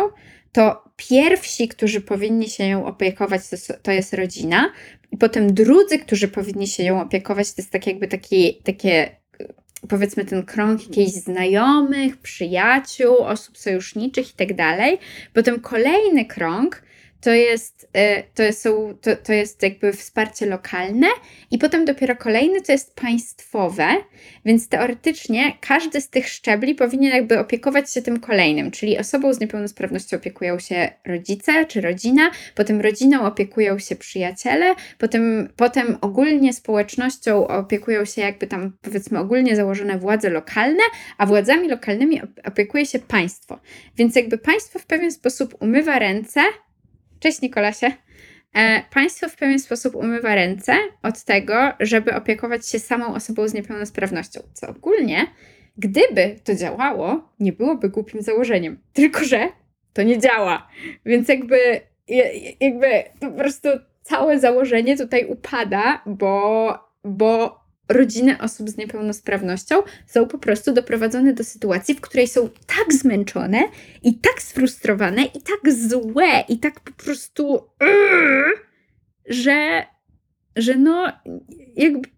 to 0.52 0.84
pierwsi, 0.98 1.68
którzy 1.68 2.02
powinni 2.02 2.50
się 2.50 2.64
ją 2.64 2.86
opiekować, 2.86 3.42
to, 3.50 3.74
to 3.82 3.92
jest 3.92 4.14
rodzina, 4.14 4.72
i 5.12 5.18
potem 5.18 5.54
drudzy, 5.54 6.00
którzy 6.00 6.28
powinni 6.28 6.68
się 6.68 6.84
ją 6.84 7.02
opiekować, 7.02 7.54
to 7.54 7.62
jest 7.62 7.72
tak 7.72 7.88
jakby 7.88 8.08
taki, 8.08 8.54
takie, 8.64 9.10
powiedzmy, 9.90 10.26
ten 10.26 10.46
krąg 10.46 10.84
jakichś 10.84 11.12
znajomych, 11.12 12.18
przyjaciół, 12.18 13.18
osób 13.18 13.58
sojuszniczych 13.58 14.30
i 14.30 14.34
tak 14.34 14.56
dalej. 14.56 14.98
Potem 15.34 15.60
kolejny 15.60 16.26
krąg 16.26 16.84
to 17.22 17.30
jest, 17.30 17.90
e, 17.94 18.24
to, 18.24 18.44
jest, 18.44 18.64
to, 19.02 19.16
to 19.24 19.34
jest 19.34 19.64
jakby 19.64 19.94
wsparcie 19.94 20.46
lokalne 20.46 21.08
i 21.52 21.58
potem 21.58 21.86
dopiero 21.86 22.16
kolejny 22.16 22.62
to 22.62 22.72
jest 22.72 22.96
państwowe, 22.96 23.88
więc 24.46 24.70
teoretycznie 24.70 25.54
każdy 25.62 26.02
z 26.02 26.10
tych 26.10 26.30
szczebli 26.30 26.76
powinien 26.76 27.16
jakby 27.16 27.40
opiekować 27.40 27.94
się 27.94 28.02
tym 28.02 28.20
kolejnym, 28.20 28.72
czyli 28.72 28.98
osobą 28.98 29.34
z 29.34 29.40
niepełnosprawnością 29.40 30.18
opiekują 30.18 30.60
się 30.60 30.92
rodzice 31.06 31.66
czy 31.66 31.82
rodzina, 31.82 32.32
potem 32.56 32.82
rodziną 32.82 33.22
opiekują 33.22 33.80
się 33.80 33.96
przyjaciele, 33.96 34.76
potem, 34.98 35.50
potem 35.56 35.98
ogólnie 36.02 36.54
społecznością 36.54 37.48
opiekują 37.48 38.06
się 38.06 38.22
jakby 38.22 38.48
tam 38.48 38.78
powiedzmy 38.82 39.20
ogólnie 39.20 39.56
założone 39.56 39.98
władze 39.98 40.30
lokalne, 40.30 40.84
a 41.18 41.26
władzami 41.26 41.68
lokalnymi 41.68 42.22
opiekuje 42.46 42.86
się 42.86 43.00
państwo. 43.00 43.60
Więc 43.98 44.16
jakby 44.16 44.38
państwo 44.38 44.80
w 44.80 44.86
pewien 44.86 45.12
sposób 45.12 45.56
umywa 45.60 46.00
ręce 46.00 46.42
Cześć 47.20 47.42
Nikolasie. 47.42 47.92
E, 48.54 48.84
państwo 48.94 49.30
w 49.30 49.36
pewien 49.36 49.60
sposób 49.60 49.96
umywa 49.96 50.36
ręce 50.36 50.74
od 51.04 51.24
tego, 51.24 51.54
żeby 51.80 52.16
opiekować 52.16 52.68
się 52.68 52.80
samą 52.80 53.16
osobą 53.16 53.48
z 53.48 53.54
niepełnosprawnością, 53.54 54.40
co 54.54 54.70
ogólnie, 54.70 55.28
gdyby 55.78 56.36
to 56.44 56.56
działało, 56.56 57.30
nie 57.40 57.54
byłoby 57.54 57.90
głupim 57.90 58.22
założeniem. 58.22 58.80
Tylko, 58.94 59.24
że 59.24 59.50
to 59.94 60.04
nie 60.04 60.20
działa. 60.20 60.68
Więc 61.06 61.30
jakby, 61.30 61.82
jakby 62.60 62.88
po 63.20 63.32
prostu 63.32 63.70
całe 64.02 64.40
założenie 64.40 64.98
tutaj 64.98 65.26
upada, 65.26 66.02
bo, 66.06 66.74
bo 67.04 67.59
rodziny 67.90 68.38
osób 68.42 68.70
z 68.70 68.78
niepełnosprawnością 68.78 69.76
są 70.08 70.28
po 70.28 70.38
prostu 70.38 70.74
doprowadzone 70.74 71.34
do 71.34 71.44
sytuacji, 71.44 71.96
w 71.96 72.02
której 72.02 72.28
są 72.28 72.50
tak 72.50 72.94
zmęczone 72.94 73.64
i 74.04 74.20
tak 74.20 74.42
sfrustrowane 74.42 75.24
i 75.24 75.42
tak 75.42 75.74
złe 75.74 76.44
i 76.50 76.60
tak 76.60 76.80
po 76.80 76.92
prostu 77.04 77.70
że 79.30 79.86
że 80.56 80.76
no 80.76 81.12
jakby, 81.76 82.10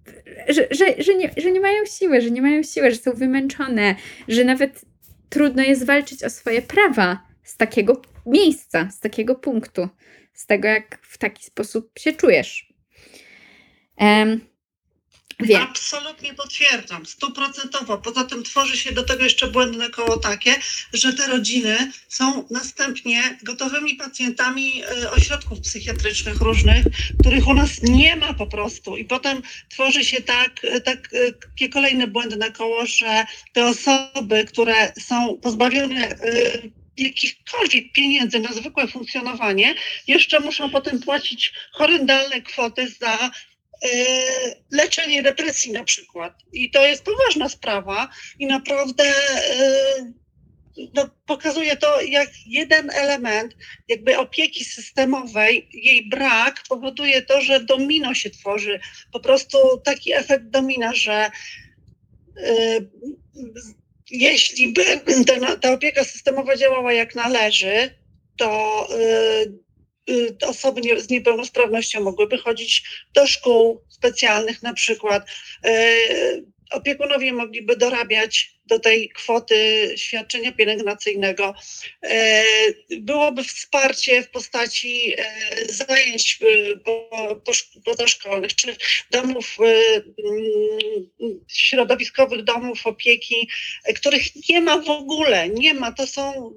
że, 0.49 0.67
że, 0.71 1.03
że, 1.03 1.15
nie, 1.15 1.31
że 1.37 1.51
nie 1.51 1.59
mają 1.59 1.85
siły, 1.85 2.21
że 2.21 2.31
nie 2.31 2.41
mają 2.41 2.63
siły, 2.63 2.91
że 2.91 2.97
są 2.97 3.13
wymęczone, 3.13 3.95
że 4.27 4.43
nawet 4.43 4.81
trudno 5.29 5.63
jest 5.63 5.85
walczyć 5.85 6.23
o 6.23 6.29
swoje 6.29 6.61
prawa 6.61 7.23
z 7.43 7.57
takiego 7.57 8.01
miejsca, 8.25 8.89
z 8.91 8.99
takiego 8.99 9.35
punktu, 9.35 9.89
z 10.33 10.45
tego 10.45 10.67
jak 10.67 10.99
w 11.01 11.17
taki 11.17 11.45
sposób 11.45 11.91
się 11.99 12.13
czujesz. 12.13 12.73
Absolutnie 15.61 16.33
potwierdzam, 16.33 17.05
stuprocentowo. 17.05 17.97
Poza 17.97 18.23
tym 18.23 18.43
tworzy 18.43 18.77
się 18.77 18.91
do 18.91 19.03
tego 19.03 19.23
jeszcze 19.23 19.47
błędne 19.47 19.89
koło 19.89 20.17
takie, 20.17 20.55
że 20.93 21.13
te 21.13 21.27
rodziny 21.27 21.91
są 22.07 22.47
następnie 22.49 23.37
gotowymi 23.43 23.95
pacjentami 23.95 24.83
e, 24.83 25.11
ośrodków 25.11 25.59
psychiatrycznych 25.59 26.41
różnych, 26.41 26.85
których 27.19 27.47
u 27.47 27.53
nas 27.53 27.81
nie 27.83 28.15
ma 28.15 28.33
po 28.33 28.47
prostu. 28.47 28.97
I 28.97 29.05
potem 29.05 29.41
tworzy 29.69 30.05
się 30.05 30.21
tak, 30.21 30.51
e, 30.63 30.81
tak, 30.81 31.09
e, 31.13 31.31
takie 31.31 31.69
kolejne 31.69 32.07
błędne 32.07 32.51
koło, 32.51 32.85
że 32.85 33.25
te 33.53 33.65
osoby, 33.65 34.45
które 34.45 34.93
są 34.99 35.37
pozbawione 35.41 36.15
jakichkolwiek 36.97 37.91
pieniędzy 37.91 38.39
na 38.39 38.53
zwykłe 38.53 38.87
funkcjonowanie, 38.87 39.75
jeszcze 40.07 40.39
muszą 40.39 40.69
potem 40.69 40.99
płacić 40.99 41.53
horrendalne 41.71 42.41
kwoty 42.41 42.87
za 42.99 43.31
E, 43.50 43.50
leczenie 44.71 45.23
depresji 45.23 45.71
na 45.71 45.83
przykład. 45.83 46.33
I 46.53 46.71
to 46.71 46.85
jest 46.85 47.03
poważna 47.03 47.49
sprawa 47.49 48.09
i 48.39 48.45
naprawdę 48.45 49.03
e, 49.03 50.13
no, 50.93 51.09
pokazuje 51.25 51.77
to, 51.77 52.01
jak 52.01 52.29
jeden 52.45 52.89
element 52.89 53.55
jakby 53.87 54.17
opieki 54.17 54.65
systemowej, 54.65 55.69
jej 55.73 56.09
brak 56.09 56.63
powoduje 56.69 57.21
to, 57.21 57.41
że 57.41 57.59
domino 57.59 58.13
się 58.13 58.29
tworzy. 58.29 58.79
Po 59.11 59.19
prostu 59.19 59.57
taki 59.83 60.13
efekt 60.13 60.45
domina, 60.45 60.93
że 60.93 61.31
y, 62.37 62.89
jeśli 64.11 64.73
by 64.73 64.83
ta, 65.25 65.55
ta, 65.55 65.73
opieka 65.73 66.03
systemowa 66.03 66.57
działała 66.57 66.93
jak 66.93 67.15
należy, 67.15 67.95
to 68.37 68.87
osoby 70.47 70.81
z 71.01 71.09
niepełnosprawnością 71.09 72.01
mogłyby 72.01 72.37
chodzić 72.37 72.83
do 73.13 73.27
szkół 73.27 73.81
specjalnych 73.89 74.63
na 74.63 74.73
przykład. 74.73 75.23
Y, 75.65 76.45
opiekunowie 76.71 77.33
mogliby 77.33 77.75
dorabiać 77.75 78.51
do 78.65 78.79
tej 78.79 79.09
kwoty 79.09 79.91
świadczenia 79.95 80.51
pielęgnacyjnego. 80.51 81.53
Y, 82.05 82.99
byłoby 82.99 83.43
wsparcie 83.43 84.23
w 84.23 84.29
postaci 84.29 85.15
zajęć 85.69 86.39
pozaszkolnych 87.85 88.55
czy 88.55 88.75
domów, 89.11 89.57
środowiskowych 91.47 92.43
domów 92.43 92.87
opieki, 92.87 93.49
których 93.95 94.49
nie 94.49 94.61
ma 94.61 94.77
w 94.81 94.89
ogóle. 94.89 95.49
Nie 95.49 95.73
ma. 95.73 95.91
To 95.91 96.07
są 96.07 96.53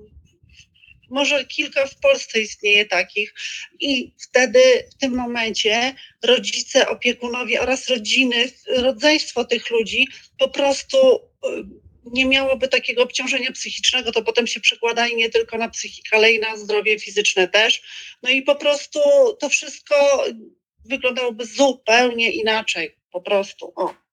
może 1.11 1.45
kilka 1.45 1.87
w 1.87 1.97
Polsce 1.97 2.41
istnieje 2.41 2.87
takich 2.87 3.35
i 3.81 4.13
wtedy 4.21 4.61
w 4.91 4.95
tym 4.95 5.15
momencie 5.15 5.95
rodzice, 6.23 6.89
opiekunowie 6.89 7.61
oraz 7.61 7.89
rodziny, 7.89 8.51
rodzeństwo 8.77 9.45
tych 9.45 9.71
ludzi 9.71 10.09
po 10.39 10.49
prostu 10.49 10.97
y, 11.17 11.85
nie 12.05 12.27
miałoby 12.27 12.69
takiego 12.69 13.03
obciążenia 13.03 13.53
psychicznego, 13.53 14.13
to 14.13 14.23
potem 14.23 14.47
się 14.47 14.61
przekłada 14.61 15.09
i 15.09 15.17
nie 15.17 15.31
tylko 15.31 15.59
na 15.59 15.69
psychikę, 15.69 16.17
ale 16.17 16.33
i 16.33 16.39
na 16.39 16.57
zdrowie 16.57 16.99
fizyczne 16.99 17.49
też. 17.49 17.83
No 18.23 18.31
i 18.31 18.43
po 18.43 18.55
prostu 18.55 19.01
to 19.41 19.49
wszystko 19.49 20.25
wyglądałoby 20.85 21.47
zupełnie 21.47 22.31
inaczej, 22.31 22.97
po 23.11 23.21
prostu. 23.21 23.73
O. 23.77 24.04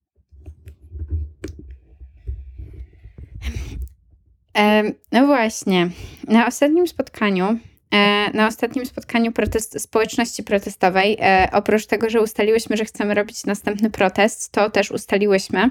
No 5.11 5.25
właśnie, 5.25 5.89
na 6.27 6.47
ostatnim 6.47 6.87
spotkaniu, 6.87 7.59
e, 7.91 8.31
na 8.33 8.47
ostatnim 8.47 8.85
spotkaniu 8.85 9.31
protest, 9.31 9.81
społeczności 9.81 10.43
protestowej, 10.43 11.17
e, 11.19 11.49
oprócz 11.53 11.85
tego, 11.85 12.09
że 12.09 12.21
ustaliłyśmy, 12.21 12.77
że 12.77 12.85
chcemy 12.85 13.13
robić 13.13 13.45
następny 13.45 13.89
protest, 13.89 14.51
to 14.51 14.69
też 14.69 14.91
ustaliłyśmy, 14.91 15.69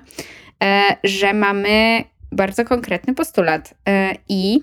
e, 0.64 0.82
że 1.04 1.34
mamy 1.34 2.04
bardzo 2.32 2.64
konkretny 2.64 3.14
postulat 3.14 3.74
i 4.28 4.60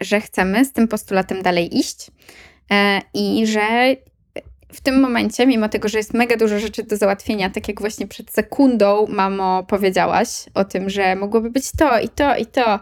że 0.00 0.20
chcemy 0.20 0.64
z 0.64 0.72
tym 0.72 0.88
postulatem 0.88 1.42
dalej 1.42 1.78
iść 1.78 2.10
i 3.14 3.46
że 3.46 3.96
w 4.76 4.80
tym 4.80 5.00
momencie, 5.00 5.46
mimo 5.46 5.68
tego, 5.68 5.88
że 5.88 5.98
jest 5.98 6.14
mega 6.14 6.36
dużo 6.36 6.58
rzeczy 6.58 6.82
do 6.82 6.96
załatwienia, 6.96 7.50
tak 7.50 7.68
jak 7.68 7.80
właśnie 7.80 8.06
przed 8.06 8.30
sekundą, 8.30 9.06
mamo, 9.08 9.62
powiedziałaś 9.62 10.28
o 10.54 10.64
tym, 10.64 10.90
że 10.90 11.16
mogłoby 11.16 11.50
być 11.50 11.72
to 11.78 12.00
i 12.00 12.08
to 12.08 12.36
i 12.36 12.46
to 12.46 12.80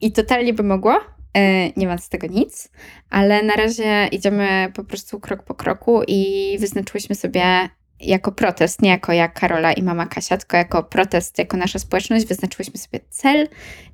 i 0.00 0.12
totalnie 0.12 0.54
by 0.54 0.62
mogło, 0.62 1.00
e, 1.36 1.70
nie 1.70 1.86
ma 1.86 1.98
z 1.98 2.08
tego 2.08 2.26
nic, 2.26 2.68
ale 3.10 3.42
na 3.42 3.54
razie 3.54 4.08
idziemy 4.12 4.72
po 4.74 4.84
prostu 4.84 5.20
krok 5.20 5.42
po 5.42 5.54
kroku 5.54 6.02
i 6.08 6.56
wyznaczyłyśmy 6.60 7.14
sobie 7.14 7.68
jako 8.00 8.32
protest, 8.32 8.82
nie 8.82 8.90
jako 8.90 9.12
jak 9.12 9.40
Karola 9.40 9.72
i 9.72 9.82
mama 9.82 10.06
Kasia, 10.06 10.36
tylko 10.36 10.56
jako 10.56 10.82
protest, 10.82 11.38
jako 11.38 11.56
nasza 11.56 11.78
społeczność, 11.78 12.26
wyznaczyłyśmy 12.26 12.78
sobie 12.78 13.00
cel 13.10 13.48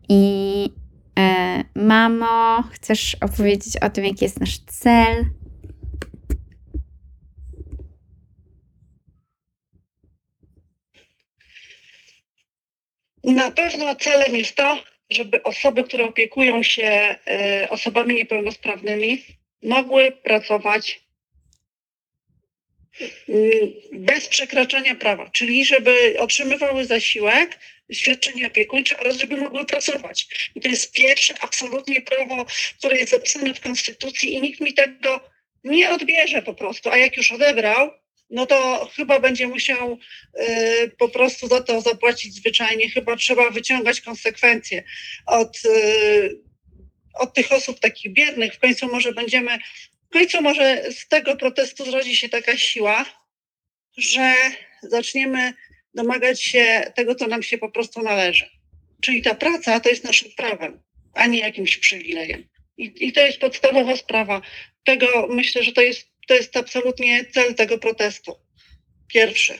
i 0.08 0.64
e, 1.18 1.64
mamo, 1.74 2.62
chcesz 2.70 3.16
opowiedzieć 3.20 3.76
o 3.76 3.90
tym, 3.90 4.04
jaki 4.04 4.24
jest 4.24 4.40
nasz 4.40 4.58
cel? 4.58 5.24
Na 13.24 13.50
pewno 13.50 13.96
celem 13.96 14.36
jest 14.36 14.54
to, 14.54 14.78
żeby 15.10 15.42
osoby, 15.42 15.84
które 15.84 16.04
opiekują 16.04 16.62
się 16.62 17.16
e, 17.26 17.66
osobami 17.70 18.14
niepełnosprawnymi, 18.14 19.24
mogły 19.62 20.12
pracować 20.12 21.00
mm, 23.28 23.50
bez 23.92 24.28
przekraczania 24.28 24.94
prawa, 24.94 25.30
czyli 25.30 25.64
żeby 25.64 26.16
otrzymywały 26.18 26.84
zasiłek, 26.84 27.58
świadczenie 27.92 28.46
opiekuńcze 28.46 29.00
oraz 29.00 29.16
żeby 29.16 29.36
mogły 29.36 29.64
pracować. 29.64 30.26
I 30.54 30.60
to 30.60 30.68
jest 30.68 30.92
pierwsze 30.92 31.34
absolutnie 31.40 32.00
prawo, 32.00 32.46
które 32.78 32.96
jest 32.96 33.10
zapisane 33.10 33.54
w 33.54 33.60
Konstytucji 33.60 34.34
i 34.34 34.40
nikt 34.40 34.60
mi 34.60 34.74
tego 34.74 35.20
nie 35.64 35.90
odbierze 35.90 36.42
po 36.42 36.54
prostu, 36.54 36.90
a 36.90 36.96
jak 36.96 37.16
już 37.16 37.32
odebrał, 37.32 37.90
no 38.30 38.46
to 38.46 38.90
chyba 38.96 39.20
będzie 39.20 39.48
musiał 39.48 39.98
y, 40.40 40.90
po 40.98 41.08
prostu 41.08 41.48
za 41.48 41.60
to 41.60 41.80
zapłacić 41.80 42.34
zwyczajnie. 42.34 42.90
Chyba 42.90 43.16
trzeba 43.16 43.50
wyciągać 43.50 44.00
konsekwencje 44.00 44.84
od, 45.26 45.64
y, 45.64 46.40
od 47.14 47.34
tych 47.34 47.52
osób 47.52 47.80
takich 47.80 48.12
biernych. 48.12 48.54
W 48.54 48.58
końcu 48.58 48.86
może 48.86 49.12
będziemy, 49.12 49.58
w 50.10 50.12
końcu 50.12 50.42
może 50.42 50.92
z 50.92 51.08
tego 51.08 51.36
protestu 51.36 51.84
zrodzi 51.84 52.16
się 52.16 52.28
taka 52.28 52.56
siła, 52.56 53.04
że 53.96 54.34
zaczniemy 54.82 55.52
domagać 55.94 56.42
się 56.42 56.92
tego, 56.94 57.14
co 57.14 57.26
nam 57.26 57.42
się 57.42 57.58
po 57.58 57.70
prostu 57.70 58.02
należy. 58.02 58.50
Czyli 59.00 59.22
ta 59.22 59.34
praca 59.34 59.80
to 59.80 59.88
jest 59.88 60.04
naszym 60.04 60.30
prawem, 60.36 60.82
a 61.14 61.26
nie 61.26 61.38
jakimś 61.38 61.76
przywilejem. 61.76 62.48
I, 62.76 62.92
I 63.06 63.12
to 63.12 63.20
jest 63.20 63.38
podstawowa 63.38 63.96
sprawa. 63.96 64.42
Tego 64.84 65.28
myślę, 65.30 65.62
że 65.62 65.72
to 65.72 65.80
jest, 65.80 66.09
to 66.30 66.34
jest 66.34 66.56
absolutnie 66.56 67.24
cel 67.24 67.54
tego 67.54 67.78
protestu. 67.78 68.32
Pierwszy. 69.08 69.54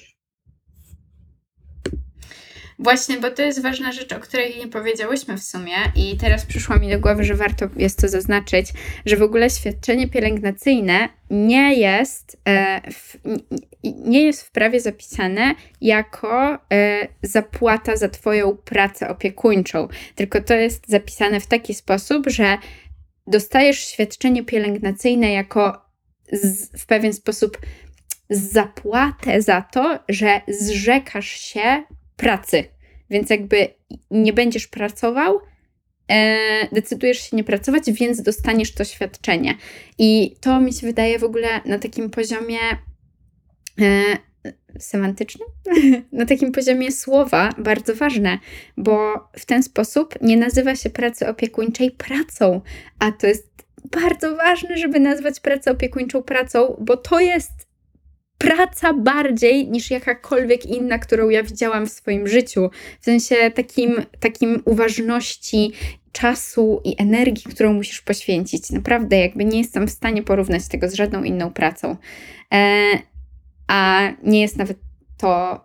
Właśnie, 2.78 3.18
bo 3.18 3.30
to 3.30 3.42
jest 3.42 3.62
ważna 3.62 3.92
rzecz, 3.92 4.12
o 4.12 4.20
której 4.20 4.58
nie 4.58 4.68
powiedziałyśmy 4.68 5.38
w 5.38 5.42
sumie 5.42 5.74
i 5.96 6.16
teraz 6.16 6.46
przyszło 6.46 6.78
mi 6.78 6.90
do 6.90 7.00
głowy, 7.00 7.24
że 7.24 7.34
warto 7.34 7.68
jest 7.76 8.00
to 8.00 8.08
zaznaczyć, 8.08 8.66
że 9.06 9.16
w 9.16 9.22
ogóle 9.22 9.50
świadczenie 9.50 10.08
pielęgnacyjne 10.08 11.08
nie 11.30 11.74
jest, 11.74 12.40
e, 12.48 12.80
w, 12.92 13.16
nie 13.84 14.22
jest 14.22 14.42
w 14.42 14.50
prawie 14.50 14.80
zapisane 14.80 15.54
jako 15.80 16.58
e, 16.72 17.08
zapłata 17.22 17.96
za 17.96 18.08
Twoją 18.08 18.56
pracę 18.56 19.08
opiekuńczą, 19.08 19.88
tylko 20.14 20.40
to 20.40 20.54
jest 20.54 20.88
zapisane 20.88 21.40
w 21.40 21.46
taki 21.46 21.74
sposób, 21.74 22.28
że 22.28 22.58
dostajesz 23.26 23.78
świadczenie 23.78 24.44
pielęgnacyjne 24.44 25.32
jako 25.32 25.89
z, 26.32 26.82
w 26.82 26.86
pewien 26.86 27.12
sposób 27.12 27.58
zapłatę 28.30 29.42
za 29.42 29.62
to, 29.62 29.98
że 30.08 30.40
zrzekasz 30.48 31.28
się 31.28 31.82
pracy. 32.16 32.64
Więc 33.10 33.30
jakby 33.30 33.68
nie 34.10 34.32
będziesz 34.32 34.66
pracował, 34.66 35.40
e, 36.10 36.38
decydujesz 36.72 37.30
się 37.30 37.36
nie 37.36 37.44
pracować, 37.44 37.92
więc 37.92 38.22
dostaniesz 38.22 38.74
to 38.74 38.84
świadczenie. 38.84 39.54
I 39.98 40.36
to 40.40 40.60
mi 40.60 40.72
się 40.72 40.86
wydaje 40.86 41.18
w 41.18 41.24
ogóle 41.24 41.48
na 41.64 41.78
takim 41.78 42.10
poziomie 42.10 42.58
e, 43.80 44.16
semantycznym, 44.78 45.48
na 46.12 46.26
takim 46.26 46.52
poziomie 46.52 46.92
słowa 46.92 47.50
bardzo 47.58 47.94
ważne, 47.94 48.38
bo 48.76 49.14
w 49.38 49.46
ten 49.46 49.62
sposób 49.62 50.14
nie 50.20 50.36
nazywa 50.36 50.76
się 50.76 50.90
pracy 50.90 51.28
opiekuńczej 51.28 51.90
pracą, 51.90 52.60
a 52.98 53.12
to 53.12 53.26
jest 53.26 53.49
bardzo 53.84 54.36
ważne, 54.36 54.78
żeby 54.78 55.00
nazwać 55.00 55.40
pracę 55.40 55.70
opiekuńczą 55.70 56.22
pracą, 56.22 56.76
bo 56.80 56.96
to 56.96 57.20
jest 57.20 57.70
praca 58.38 58.94
bardziej 58.94 59.68
niż 59.68 59.90
jakakolwiek 59.90 60.66
inna, 60.66 60.98
którą 60.98 61.28
ja 61.28 61.42
widziałam 61.42 61.86
w 61.86 61.92
swoim 61.92 62.28
życiu. 62.28 62.70
W 63.00 63.04
sensie 63.04 63.36
takim, 63.54 63.96
takim 64.20 64.62
uważności, 64.64 65.72
czasu 66.12 66.80
i 66.84 66.94
energii, 66.98 67.44
którą 67.50 67.72
musisz 67.72 68.00
poświęcić. 68.00 68.70
Naprawdę, 68.70 69.18
jakby 69.18 69.44
nie 69.44 69.58
jestem 69.58 69.86
w 69.86 69.90
stanie 69.90 70.22
porównać 70.22 70.68
tego 70.68 70.88
z 70.88 70.94
żadną 70.94 71.22
inną 71.22 71.50
pracą. 71.50 71.96
E, 72.52 72.84
a 73.68 74.08
nie 74.22 74.40
jest 74.40 74.56
nawet 74.56 74.78
to 75.16 75.60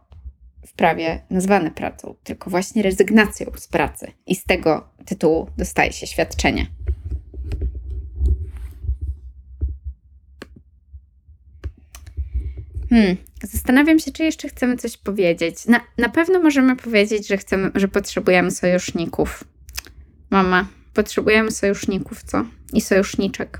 w 0.68 0.74
prawie 0.74 1.22
nazwane 1.30 1.72
pracą, 1.72 2.16
tylko 2.24 2.50
właśnie 2.50 2.84
rezygnacją 2.84 3.52
z 3.56 3.68
pracy. 3.68 4.12
I 4.26 4.36
z 4.36 4.44
tego 4.44 4.90
tytułu 5.06 5.50
dostaje 5.58 5.92
się 5.92 6.08
świadczenie. 6.08 6.66
Hmm, 12.90 13.18
zastanawiam 13.44 14.00
się, 14.00 14.12
czy 14.12 14.24
jeszcze 14.24 14.48
chcemy 14.48 14.78
coś 14.78 14.98
powiedzieć. 14.98 15.66
Na, 15.66 15.82
na 15.98 16.10
pewno 16.10 16.40
możemy 16.40 16.76
powiedzieć, 16.76 17.28
że 17.28 17.38
chcemy, 17.38 17.72
że 17.76 17.88
potrzebujemy 17.88 18.52
sojuszników. 18.52 19.44
Mama, 20.30 20.68
potrzebujemy 20.94 21.52
sojuszników, 21.52 22.24
co? 22.24 22.46
I 22.74 22.82
sojuszniczek. 22.82 23.60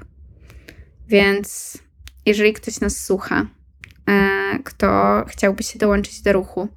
Więc 1.08 1.78
jeżeli 2.26 2.54
ktoś 2.54 2.80
nas 2.80 3.06
słucha, 3.06 3.46
e, 4.10 4.60
kto 4.64 5.24
chciałby 5.28 5.64
się 5.64 5.80
dołączyć 5.80 6.22
do 6.22 6.34
ruchu, 6.34 6.68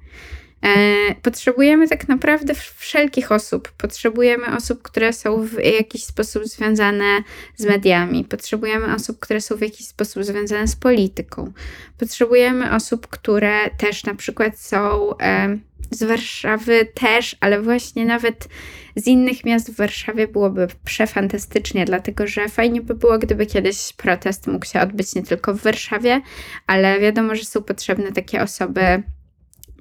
potrzebujemy 1.21 1.87
tak 1.87 2.07
naprawdę 2.07 2.53
wszelkich 2.75 3.31
osób. 3.31 3.71
Potrzebujemy 3.71 4.55
osób, 4.57 4.81
które 4.81 5.13
są 5.13 5.41
w 5.41 5.53
jakiś 5.63 6.03
sposób 6.03 6.45
związane 6.45 7.23
z 7.55 7.65
mediami. 7.65 8.23
Potrzebujemy 8.23 8.95
osób, 8.95 9.19
które 9.19 9.41
są 9.41 9.55
w 9.55 9.61
jakiś 9.61 9.87
sposób 9.87 10.23
związane 10.23 10.67
z 10.67 10.75
polityką. 10.75 11.51
Potrzebujemy 11.97 12.75
osób, 12.75 13.07
które 13.07 13.69
też 13.77 14.03
na 14.03 14.15
przykład 14.15 14.59
są 14.59 15.17
e, 15.17 15.57
z 15.91 16.03
Warszawy 16.03 16.87
też, 16.93 17.35
ale 17.39 17.61
właśnie 17.61 18.05
nawet 18.05 18.47
z 18.95 19.07
innych 19.07 19.43
miast 19.45 19.71
w 19.71 19.75
Warszawie 19.75 20.27
byłoby 20.27 20.67
przefantastycznie, 20.85 21.85
dlatego 21.85 22.27
że 22.27 22.49
fajnie 22.49 22.81
by 22.81 22.95
było, 22.95 23.19
gdyby 23.19 23.45
kiedyś 23.45 23.93
protest 23.93 24.47
mógł 24.47 24.65
się 24.65 24.81
odbyć 24.81 25.15
nie 25.15 25.23
tylko 25.23 25.53
w 25.53 25.61
Warszawie, 25.61 26.21
ale 26.67 26.99
wiadomo, 26.99 27.35
że 27.35 27.43
są 27.43 27.63
potrzebne 27.63 28.11
takie 28.11 28.41
osoby 28.41 29.03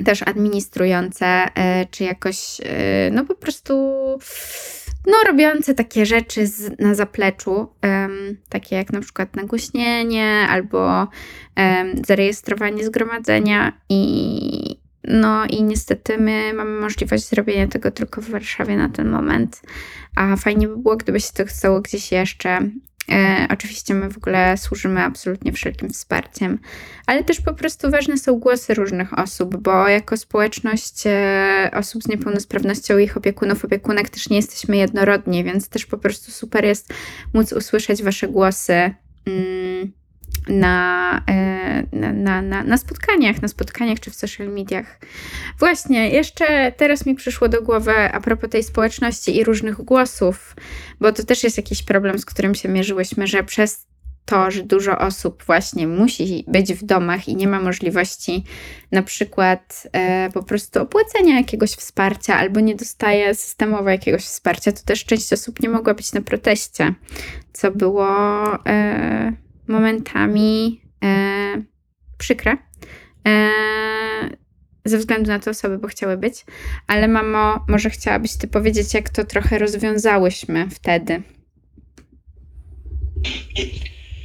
też 0.05 0.23
administrujące, 0.23 1.27
e, 1.27 1.87
czy 1.91 2.05
jakoś, 2.05 2.61
e, 2.65 3.11
no 3.11 3.25
po 3.25 3.35
prostu, 3.35 3.75
no 5.07 5.15
robiące 5.27 5.75
takie 5.75 6.07
rzeczy 6.07 6.47
z, 6.47 6.81
na 6.81 6.95
zapleczu, 6.95 7.69
takie 8.49 8.77
jak 8.77 8.93
na 8.93 9.01
przykład 9.01 9.37
nagłośnienie 9.37 10.47
albo 10.51 11.09
zarejestrowanie 12.07 12.85
zgromadzenia 12.85 13.73
i 13.89 14.79
no 15.05 15.47
i 15.47 15.63
niestety 15.63 16.19
my 16.19 16.53
mamy 16.55 16.81
możliwość 16.81 17.29
zrobienia 17.29 17.67
tego 17.67 17.91
tylko 17.91 18.21
w 18.21 18.31
Warszawie 18.31 18.77
na 18.77 18.89
ten 18.89 19.09
moment, 19.09 19.63
a 20.17 20.37
fajnie 20.37 20.69
by 20.69 20.77
było, 20.77 20.97
gdyby 20.97 21.21
się 21.21 21.33
to 21.33 21.47
stało 21.47 21.81
gdzieś 21.81 22.13
jeszcze 22.13 22.71
E, 23.11 23.47
oczywiście 23.51 23.95
my 23.95 24.11
w 24.11 24.17
ogóle 24.17 24.57
służymy 24.57 25.01
absolutnie 25.01 25.53
wszelkim 25.53 25.91
wsparciem, 25.91 26.59
ale 27.07 27.25
też 27.25 27.41
po 27.41 27.55
prostu 27.55 27.91
ważne 27.91 28.19
są 28.19 28.39
głosy 28.39 28.75
różnych 28.75 29.19
osób, 29.19 29.57
bo 29.57 29.89
jako 29.89 30.17
społeczność 30.17 31.03
e, 31.07 31.71
osób 31.75 32.03
z 32.03 32.09
niepełnosprawnością 32.09 32.99
i 32.99 33.05
ich 33.05 33.17
opiekunów, 33.17 33.65
opiekunek 33.65 34.09
też 34.09 34.31
nie 34.31 34.37
jesteśmy 34.37 34.77
jednorodni, 34.77 35.45
więc 35.45 35.69
też 35.69 35.87
po 35.87 35.99
prostu 35.99 36.31
super 36.31 36.65
jest 36.65 36.95
móc 37.35 37.53
usłyszeć 37.53 38.03
Wasze 38.03 38.29
głosy. 38.29 38.95
Mm, 39.27 39.93
na, 40.49 41.23
e, 41.29 41.87
na, 41.93 42.13
na, 42.13 42.43
na, 42.43 42.65
na 42.65 42.79
spotkaniach, 42.79 43.43
na 43.43 43.49
spotkaniach 43.49 44.01
czy 44.01 44.11
w 44.11 44.15
social 44.15 44.49
mediach. 44.49 44.99
Właśnie, 45.59 46.11
jeszcze 46.11 46.73
teraz 46.77 47.07
mi 47.07 47.15
przyszło 47.15 47.49
do 47.49 47.63
głowy 47.63 47.95
a 48.13 48.21
propos 48.21 48.51
tej 48.51 48.63
społeczności 48.63 49.37
i 49.37 49.45
różnych 49.45 49.77
głosów, 49.77 50.57
bo 51.01 51.13
to 51.13 51.25
też 51.25 51.45
jest 51.45 51.57
jakiś 51.57 51.83
problem, 51.83 52.19
z 52.19 52.25
którym 52.25 52.55
się 52.55 52.69
mierzyłyśmy, 52.69 53.27
że 53.27 53.45
przez 53.45 53.89
to, 54.29 54.51
że 54.51 54.63
dużo 54.63 54.99
osób 54.99 55.45
właśnie 55.47 55.87
musi 55.87 56.45
być 56.49 56.75
w 56.75 56.85
domach 56.85 57.29
i 57.29 57.37
nie 57.37 57.49
ma 57.49 57.61
możliwości 57.61 58.45
na 58.93 59.03
przykład 59.03 59.89
e, 59.93 60.31
po 60.31 60.43
prostu 60.43 60.83
opłacenia 60.83 61.37
jakiegoś 61.37 61.71
wsparcia 61.71 62.37
albo 62.37 62.61
nie 62.61 62.75
dostaje 62.75 63.35
systemowo 63.35 63.91
jakiegoś 63.91 64.23
wsparcia, 64.23 64.73
to 64.73 64.81
też 64.85 65.05
część 65.05 65.33
osób 65.33 65.63
nie 65.63 65.69
mogła 65.69 65.95
być 65.95 66.13
na 66.13 66.21
proteście, 66.21 66.95
co 67.53 67.71
było 67.71 68.09
e, 68.67 69.33
momentami 69.69 70.81
e, 71.05 71.63
przykre. 72.19 72.57
E, 73.29 73.51
ze 74.85 74.99
względu 74.99 75.31
na 75.31 75.39
te 75.39 75.51
osoby, 75.51 75.79
bo 75.79 75.89
chciały 75.89 76.17
być. 76.17 76.45
Ale 76.87 77.09
mamo, 77.09 77.65
może 77.69 77.91
chciałabyś 77.91 78.37
ty 78.37 78.49
powiedzieć, 78.49 78.95
jak 78.95 79.09
to 79.09 79.25
trochę 79.25 79.59
rozwiązałyśmy 79.59 80.69
wtedy? 80.71 81.23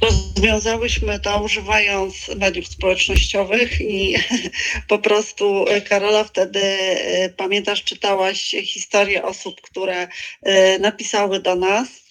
Rozwiązałyśmy 0.02 1.20
to 1.20 1.42
używając 1.42 2.14
mediów 2.36 2.68
społecznościowych 2.68 3.80
i 3.80 4.14
po 4.88 4.98
prostu 4.98 5.68
e, 5.68 5.80
Karola 5.80 6.24
wtedy, 6.24 6.60
e, 6.60 7.28
pamiętasz, 7.28 7.84
czytałaś 7.84 8.54
historię 8.64 9.24
osób, 9.24 9.60
które 9.60 10.08
e, 10.42 10.78
napisały 10.78 11.40
do 11.40 11.54
nas 11.56 12.03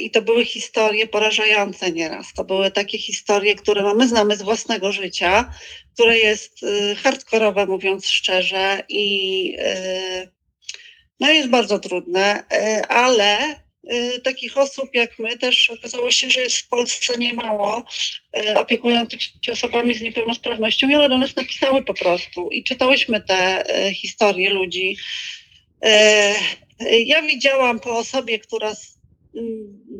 I 0.00 0.10
to 0.10 0.22
były 0.22 0.44
historie 0.44 1.06
porażające 1.06 1.92
nieraz. 1.92 2.32
To 2.36 2.44
były 2.44 2.70
takie 2.70 2.98
historie, 2.98 3.54
które 3.54 3.82
no, 3.82 3.94
my 3.94 4.08
znamy 4.08 4.36
z 4.36 4.42
własnego 4.42 4.92
życia, 4.92 5.52
które 5.94 6.18
jest 6.18 6.60
e, 6.62 6.94
hardkorowe, 6.94 7.66
mówiąc 7.66 8.06
szczerze, 8.08 8.82
i 8.88 9.56
e, 9.58 10.28
no, 11.20 11.30
jest 11.30 11.48
bardzo 11.48 11.78
trudne, 11.78 12.44
ale 12.88 13.38
takich 14.24 14.58
osób 14.58 14.94
jak 14.94 15.18
my 15.18 15.38
też 15.38 15.70
okazało 15.70 16.10
się, 16.10 16.30
że 16.30 16.40
jest 16.40 16.56
w 16.56 16.68
Polsce 16.68 17.18
niemało 17.18 17.84
opiekujących 18.56 19.20
się 19.22 19.52
osobami 19.52 19.94
z 19.94 20.00
niepełnosprawnością 20.00 20.88
i 20.88 20.94
one 20.94 21.08
do 21.08 21.18
nas 21.18 21.36
napisały 21.36 21.84
po 21.84 21.94
prostu 21.94 22.50
i 22.50 22.64
czytałyśmy 22.64 23.20
te 23.20 23.64
historie 23.94 24.50
ludzi. 24.50 24.96
Ja 27.04 27.22
widziałam 27.22 27.80
po 27.80 27.98
osobie, 27.98 28.38
która 28.38 28.74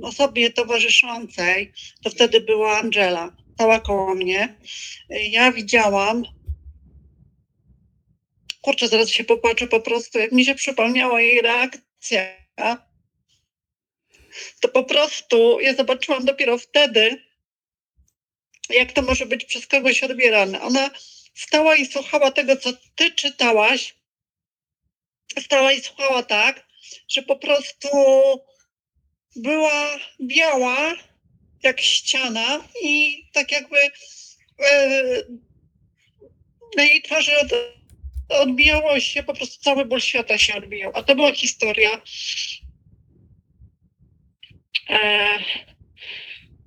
osobie 0.02 0.50
towarzyszącej, 0.50 1.72
to 2.02 2.10
wtedy 2.10 2.40
była 2.40 2.78
Angela. 2.78 3.36
stała 3.54 3.80
koło 3.80 4.14
mnie. 4.14 4.58
Ja 5.10 5.52
widziałam, 5.52 6.24
kurczę, 8.60 8.88
zaraz 8.88 9.08
się 9.08 9.24
popłaczę 9.24 9.66
po 9.66 9.80
prostu, 9.80 10.18
jak 10.18 10.32
mi 10.32 10.44
się 10.44 10.54
przypomniała 10.54 11.20
jej 11.20 11.42
reakcja, 11.42 12.20
to 14.60 14.68
po 14.68 14.84
prostu 14.84 15.60
ja 15.60 15.74
zobaczyłam 15.74 16.24
dopiero 16.24 16.58
wtedy, 16.58 17.22
jak 18.70 18.92
to 18.92 19.02
może 19.02 19.26
być 19.26 19.44
przez 19.44 19.66
kogoś 19.66 20.02
odbierane. 20.02 20.60
Ona 20.62 20.90
stała 21.34 21.76
i 21.76 21.86
słuchała 21.86 22.30
tego, 22.30 22.56
co 22.56 22.72
ty 22.94 23.10
czytałaś, 23.10 23.94
stała 25.40 25.72
i 25.72 25.80
słuchała 25.80 26.22
tak, 26.22 26.66
że 27.08 27.22
po 27.22 27.36
prostu 27.36 27.88
była 29.36 29.98
biała 30.20 30.94
jak 31.62 31.80
ściana 31.80 32.68
i 32.82 33.22
tak 33.32 33.52
jakby 33.52 33.78
e, 34.70 35.22
na 36.76 36.82
jej 36.82 37.02
twarzy 37.02 37.32
od, 37.38 37.48
odbijało 38.28 39.00
się, 39.00 39.22
po 39.22 39.34
prostu 39.34 39.62
cały 39.62 39.84
ból 39.84 40.00
świata 40.00 40.38
się 40.38 40.54
odbijał. 40.54 40.92
A 40.94 41.02
to 41.02 41.14
była 41.14 41.32
historia. 41.32 42.00
E, 44.90 45.28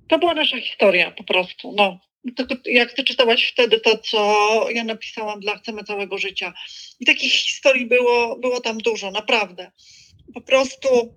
to 0.08 0.18
była 0.18 0.34
nasza 0.34 0.60
historia 0.60 1.10
po 1.10 1.24
prostu. 1.24 1.72
No. 1.76 2.00
Tylko 2.36 2.54
jak 2.64 2.92
ty 2.92 3.04
czytałaś 3.04 3.52
wtedy 3.52 3.80
to, 3.80 3.98
co 3.98 4.66
ja 4.70 4.84
napisałam 4.84 5.40
dla 5.40 5.58
Chcemy 5.58 5.84
Całego 5.84 6.18
Życia. 6.18 6.52
I 7.00 7.06
takich 7.06 7.32
historii 7.32 7.86
było, 7.86 8.38
było 8.38 8.60
tam 8.60 8.78
dużo, 8.78 9.10
naprawdę. 9.10 9.70
Po 10.34 10.40
prostu 10.40 11.14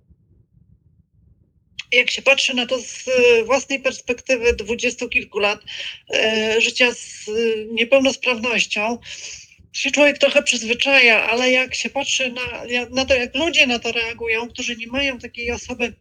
jak 1.91 2.11
się 2.11 2.21
patrzy 2.21 2.53
na 2.53 2.65
to 2.65 2.79
z 2.79 3.05
własnej 3.45 3.79
perspektywy 3.79 4.53
dwudziestu 4.53 5.09
kilku 5.09 5.39
lat 5.39 5.59
e, 6.13 6.61
życia 6.61 6.91
z 6.93 7.29
niepełnosprawnością, 7.71 8.97
się 9.73 9.91
człowiek 9.91 10.17
trochę 10.17 10.43
przyzwyczaja, 10.43 11.29
ale 11.29 11.51
jak 11.51 11.75
się 11.75 11.89
patrzy 11.89 12.31
na, 12.31 12.65
na 12.89 13.05
to, 13.05 13.15
jak 13.15 13.35
ludzie 13.35 13.67
na 13.67 13.79
to 13.79 13.91
reagują, 13.91 14.49
którzy 14.49 14.75
nie 14.75 14.87
mają 14.87 15.19
takiej 15.19 15.51
osoby 15.51 15.93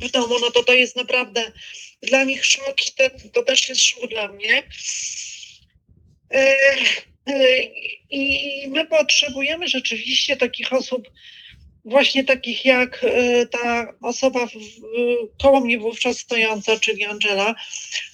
w 0.00 0.10
domu, 0.10 0.34
no 0.40 0.50
to 0.50 0.62
to 0.62 0.72
jest 0.72 0.96
naprawdę 0.96 1.52
dla 2.02 2.24
nich 2.24 2.44
szok 2.46 2.86
i 2.88 2.92
to, 2.92 3.04
to 3.32 3.42
też 3.42 3.68
jest 3.68 3.80
szok 3.80 4.10
dla 4.10 4.28
mnie. 4.28 4.62
E, 6.34 6.56
e, 7.26 7.62
I 8.10 8.68
my 8.68 8.86
potrzebujemy 8.86 9.68
rzeczywiście 9.68 10.36
takich 10.36 10.72
osób, 10.72 11.08
właśnie 11.84 12.24
takich 12.24 12.64
jak 12.64 13.04
e, 13.04 13.46
ta 13.46 13.94
osoba 14.02 14.46
koło 15.42 15.60
mnie 15.60 15.78
wówczas 15.78 16.18
stojąca, 16.18 16.78
czyli 16.80 17.04
Angela, 17.04 17.54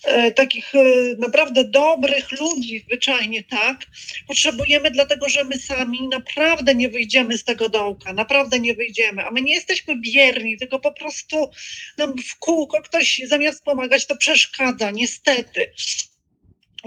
e, 0.04 0.32
takich 0.32 0.74
e, 0.74 0.78
naprawdę 1.18 1.64
dobrych 1.64 2.40
ludzi, 2.40 2.84
zwyczajnie 2.86 3.44
tak, 3.44 3.86
potrzebujemy, 4.28 4.90
dlatego 4.90 5.28
że 5.28 5.44
my 5.44 5.58
sami 5.58 6.08
naprawdę 6.08 6.74
nie 6.74 6.88
wyjdziemy 6.88 7.38
z 7.38 7.44
tego 7.44 7.68
dołka, 7.68 8.12
naprawdę 8.12 8.60
nie 8.60 8.74
wyjdziemy, 8.74 9.24
a 9.24 9.30
my 9.30 9.42
nie 9.42 9.54
jesteśmy 9.54 9.96
bierni, 9.96 10.58
tylko 10.58 10.78
po 10.78 10.92
prostu 10.92 11.50
nam 11.98 12.14
w 12.18 12.38
kółko 12.38 12.82
ktoś 12.82 13.20
zamiast 13.26 13.64
pomagać, 13.64 14.06
to 14.06 14.16
przeszkadza, 14.16 14.90
niestety 14.90 15.72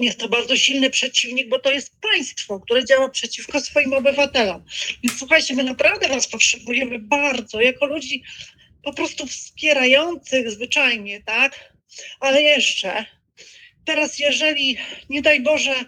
jest 0.03 0.19
to 0.19 0.29
bardzo 0.29 0.57
silny 0.57 0.89
przeciwnik, 0.89 1.49
bo 1.49 1.59
to 1.59 1.71
jest 1.71 1.99
państwo, 2.01 2.59
które 2.59 2.85
działa 2.85 3.09
przeciwko 3.09 3.61
swoim 3.61 3.93
obywatelom. 3.93 4.65
Więc 5.03 5.19
słuchajcie, 5.19 5.55
my 5.55 5.63
naprawdę 5.63 6.07
Was 6.07 6.27
potrzebujemy 6.27 6.99
bardzo, 6.99 7.61
jako 7.61 7.85
ludzi 7.85 8.23
po 8.83 8.93
prostu 8.93 9.27
wspierających 9.27 10.51
zwyczajnie, 10.51 11.21
tak? 11.25 11.73
Ale 12.19 12.41
jeszcze, 12.41 13.05
teraz 13.85 14.19
jeżeli, 14.19 14.77
nie 15.09 15.21
daj 15.21 15.41
Boże, 15.41 15.85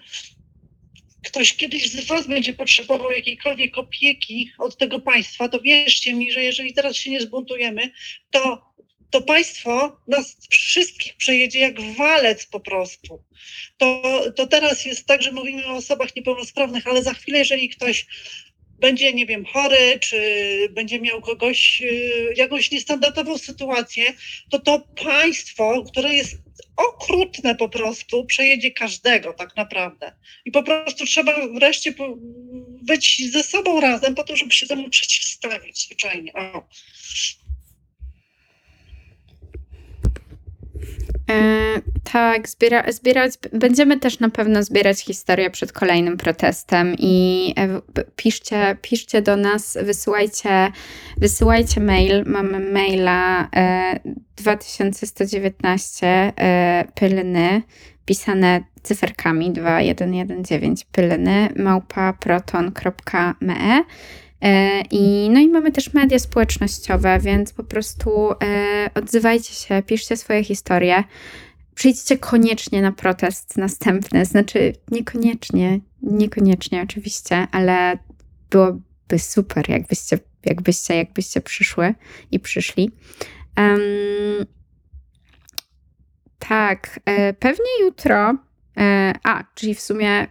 ktoś 1.23 1.53
kiedyś 1.53 1.91
z 1.91 2.05
Was 2.07 2.27
będzie 2.27 2.53
potrzebował 2.53 3.11
jakiejkolwiek 3.11 3.77
opieki 3.77 4.51
od 4.57 4.77
tego 4.77 4.99
państwa, 4.99 5.49
to 5.49 5.61
wierzcie 5.61 6.13
mi, 6.13 6.31
że 6.31 6.43
jeżeli 6.43 6.73
teraz 6.73 6.95
się 6.95 7.11
nie 7.11 7.21
zbuntujemy, 7.21 7.91
to 8.31 8.72
to 9.13 9.21
państwo 9.21 9.97
nas 10.07 10.37
wszystkich 10.49 11.17
przejedzie 11.17 11.59
jak 11.59 11.81
walec 11.81 12.45
po 12.45 12.59
prostu. 12.59 13.23
To, 13.77 14.01
to 14.35 14.47
teraz 14.47 14.85
jest 14.85 15.05
tak, 15.05 15.21
że 15.21 15.31
mówimy 15.31 15.65
o 15.67 15.75
osobach 15.75 16.15
niepełnosprawnych, 16.15 16.87
ale 16.87 17.03
za 17.03 17.13
chwilę, 17.13 17.39
jeżeli 17.39 17.69
ktoś 17.69 18.05
będzie, 18.79 19.13
nie 19.13 19.25
wiem, 19.25 19.45
chory, 19.45 19.99
czy 19.99 20.17
będzie 20.71 20.99
miał 20.99 21.21
kogoś, 21.21 21.81
y, 21.81 22.33
jakąś 22.37 22.71
niestandardową 22.71 23.37
sytuację, 23.37 24.13
to 24.49 24.59
to 24.59 24.79
państwo, 24.79 25.83
które 25.91 26.13
jest 26.13 26.35
okrutne 26.77 27.55
po 27.55 27.69
prostu, 27.69 28.25
przejedzie 28.25 28.71
każdego 28.71 29.33
tak 29.33 29.55
naprawdę. 29.55 30.13
I 30.45 30.51
po 30.51 30.63
prostu 30.63 31.05
trzeba 31.05 31.47
wreszcie 31.47 31.93
być 32.81 33.31
ze 33.31 33.43
sobą 33.43 33.79
razem 33.79 34.15
po 34.15 34.23
to, 34.23 34.35
żeby 34.35 34.51
się 34.51 34.67
temu 34.67 34.89
przeciwstawić 34.89 35.85
zwyczajnie. 35.85 36.33
O. 36.33 36.67
E, 41.31 41.81
tak, 42.11 42.49
zbiera, 42.49 42.91
zbierać, 42.91 43.33
będziemy 43.53 43.99
też 43.99 44.19
na 44.19 44.29
pewno 44.29 44.63
zbierać 44.63 45.01
historię 45.01 45.49
przed 45.49 45.71
kolejnym 45.71 46.17
protestem 46.17 46.95
i 46.99 47.53
e, 47.57 47.81
piszcie, 48.15 48.77
piszcie 48.81 49.21
do 49.21 49.37
nas, 49.37 49.77
wysyłajcie, 49.83 50.71
wysyłajcie 51.17 51.81
mail. 51.81 52.23
Mamy 52.25 52.71
maila 52.71 53.49
e, 53.55 53.99
2119 54.35 56.07
e, 56.07 56.85
pylny, 56.95 57.61
pisane 58.05 58.63
cyferkami 58.83 59.51
2119 59.51 60.85
pylny, 60.91 61.49
małpa 61.55 62.13
proton.me 62.13 63.83
I, 64.91 65.29
no 65.31 65.39
i 65.39 65.47
mamy 65.47 65.71
też 65.71 65.93
media 65.93 66.19
społecznościowe, 66.19 67.19
więc 67.19 67.53
po 67.53 67.63
prostu 67.63 68.31
e, 68.31 68.89
odzywajcie 68.95 69.53
się, 69.53 69.83
piszcie 69.85 70.17
swoje 70.17 70.43
historie. 70.43 71.03
Przyjdźcie 71.75 72.17
koniecznie 72.17 72.81
na 72.81 72.91
protest 72.91 73.57
następny, 73.57 74.25
znaczy 74.25 74.73
niekoniecznie, 74.91 75.79
niekoniecznie 76.01 76.81
oczywiście, 76.81 77.47
ale 77.51 77.97
byłoby 78.49 79.19
super, 79.19 79.69
jakbyście, 79.69 80.19
jakbyście, 80.45 80.95
jakbyście 80.95 81.41
przyszły 81.41 81.93
i 82.31 82.39
przyszli. 82.39 82.91
Um, 83.57 83.81
tak, 86.39 86.99
e, 87.05 87.33
pewnie 87.33 87.81
jutro, 87.81 88.37
e, 88.77 89.13
a, 89.23 89.43
czyli 89.55 89.75
w 89.75 89.81
sumie 89.81 90.27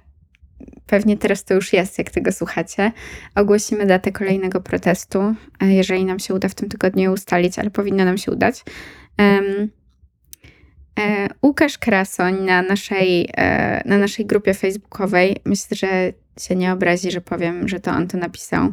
pewnie 0.92 1.16
teraz 1.16 1.44
to 1.44 1.54
już 1.54 1.72
jest, 1.72 1.98
jak 1.98 2.10
tego 2.10 2.32
słuchacie, 2.32 2.92
ogłosimy 3.34 3.86
datę 3.86 4.12
kolejnego 4.12 4.60
protestu, 4.60 5.34
e, 5.62 5.72
jeżeli 5.72 6.04
nam 6.04 6.18
się 6.18 6.34
uda 6.34 6.48
w 6.48 6.54
tym 6.54 6.68
tygodniu 6.68 7.12
ustalić, 7.12 7.58
ale 7.58 7.70
powinno 7.70 8.04
nam 8.04 8.18
się 8.18 8.32
udać. 8.32 8.64
Um, 9.18 9.70
e, 11.00 11.28
Łukasz 11.42 11.78
Krasoń 11.78 12.42
na 12.42 12.62
naszej, 12.62 13.28
e, 13.36 13.82
na 13.88 13.98
naszej 13.98 14.26
grupie 14.26 14.54
facebookowej, 14.54 15.36
myślę, 15.44 15.76
że 15.76 16.12
się 16.40 16.56
nie 16.56 16.72
obrazi, 16.72 17.10
że 17.10 17.20
powiem, 17.20 17.68
że 17.68 17.80
to 17.80 17.90
on 17.90 18.08
to 18.08 18.18
napisał. 18.18 18.72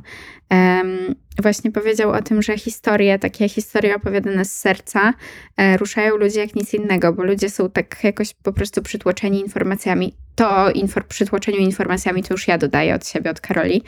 Um, 0.52 1.16
właśnie 1.42 1.72
powiedział 1.72 2.12
o 2.12 2.22
tym, 2.22 2.42
że 2.42 2.58
historie, 2.58 3.20
takie 3.20 3.50
historie 3.50 3.96
opowiadane 3.96 4.46
z 4.46 4.56
serca, 4.56 5.14
e, 5.58 5.78
ruszają 5.78 6.18
ludzi 6.18 6.40
jak 6.40 6.56
nic 6.56 6.74
innego, 6.74 7.14
bo 7.14 7.24
ludzie 7.24 7.50
są 7.50 7.70
tak 7.70 8.04
jakoś 8.04 8.34
po 8.34 8.54
prostu 8.54 8.82
przytłoczeni 8.82 9.40
informacjami. 9.40 10.16
To 10.36 10.72
infor, 10.72 11.08
przytłoczeniu 11.08 11.58
informacjami 11.58 12.24
to 12.24 12.34
już 12.34 12.48
ja 12.48 12.58
dodaję 12.58 12.96
od 12.96 13.08
siebie, 13.08 13.32
od 13.32 13.42
Karoli, 13.42 13.84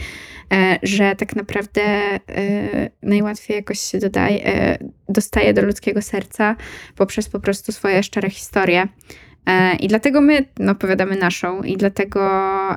e, 0.53 0.79
że 0.83 1.15
tak 1.15 1.35
naprawdę 1.35 1.81
e, 1.81 2.19
najłatwiej 3.03 3.57
jakoś 3.57 3.79
się 3.79 3.97
dodaje, 3.97 4.45
e, 4.45 4.77
dostaje 5.09 5.53
do 5.53 5.61
ludzkiego 5.61 6.01
serca 6.01 6.55
poprzez 6.95 7.29
po 7.29 7.39
prostu 7.39 7.71
swoje 7.71 8.03
szczere 8.03 8.29
historie. 8.29 8.87
E, 9.45 9.75
I 9.75 9.87
dlatego 9.87 10.21
my 10.21 10.45
no, 10.59 10.71
opowiadamy 10.71 11.15
naszą, 11.15 11.63
i 11.63 11.77
dlatego 11.77 12.21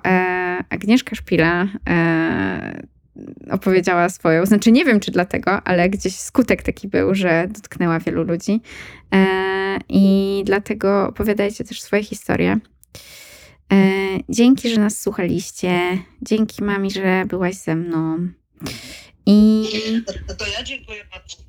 e, 0.07 0.34
Agnieszka 0.71 1.17
Szpila 1.17 1.69
e, 1.89 2.87
opowiedziała 3.51 4.09
swoją. 4.09 4.47
Znaczy, 4.47 4.73
nie 4.73 4.85
wiem 4.85 5.01
czy 5.01 5.11
dlatego, 5.11 5.63
ale 5.63 5.91
gdzieś 5.91 6.17
skutek 6.17 6.63
taki 6.63 6.89
był, 6.89 7.15
że 7.15 7.49
dotknęła 7.49 7.99
wielu 7.99 8.25
ludzi. 8.25 8.61
I 9.89 10.43
dlatego 10.47 11.09
opowiadajcie 11.09 11.65
też 11.65 11.83
swoje 11.83 12.05
historie. 12.05 12.59
Dzięki, 14.29 14.71
że 14.71 14.81
nas 14.81 15.01
słuchaliście. 15.01 15.81
Dzięki 16.23 16.65
mami, 16.65 16.91
że 16.91 17.25
byłaś 17.29 17.55
ze 17.55 17.77
mną. 17.77 18.29
I. 19.27 19.69
To 20.39 20.47
ja 20.47 20.63
dziękuję 20.63 21.05
bardzo. 21.13 21.45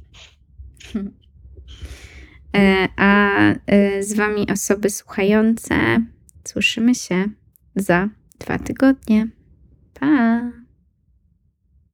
E, 2.55 2.87
a 2.95 3.39
e, 3.67 4.03
z 4.03 4.13
Wami 4.13 4.47
osoby 4.51 4.89
słuchające, 4.89 5.75
słyszymy 6.43 6.95
się 6.95 7.25
za 7.75 8.09
dwa 8.39 8.59
tygodnie. 8.59 9.27
Pa! 9.93 10.64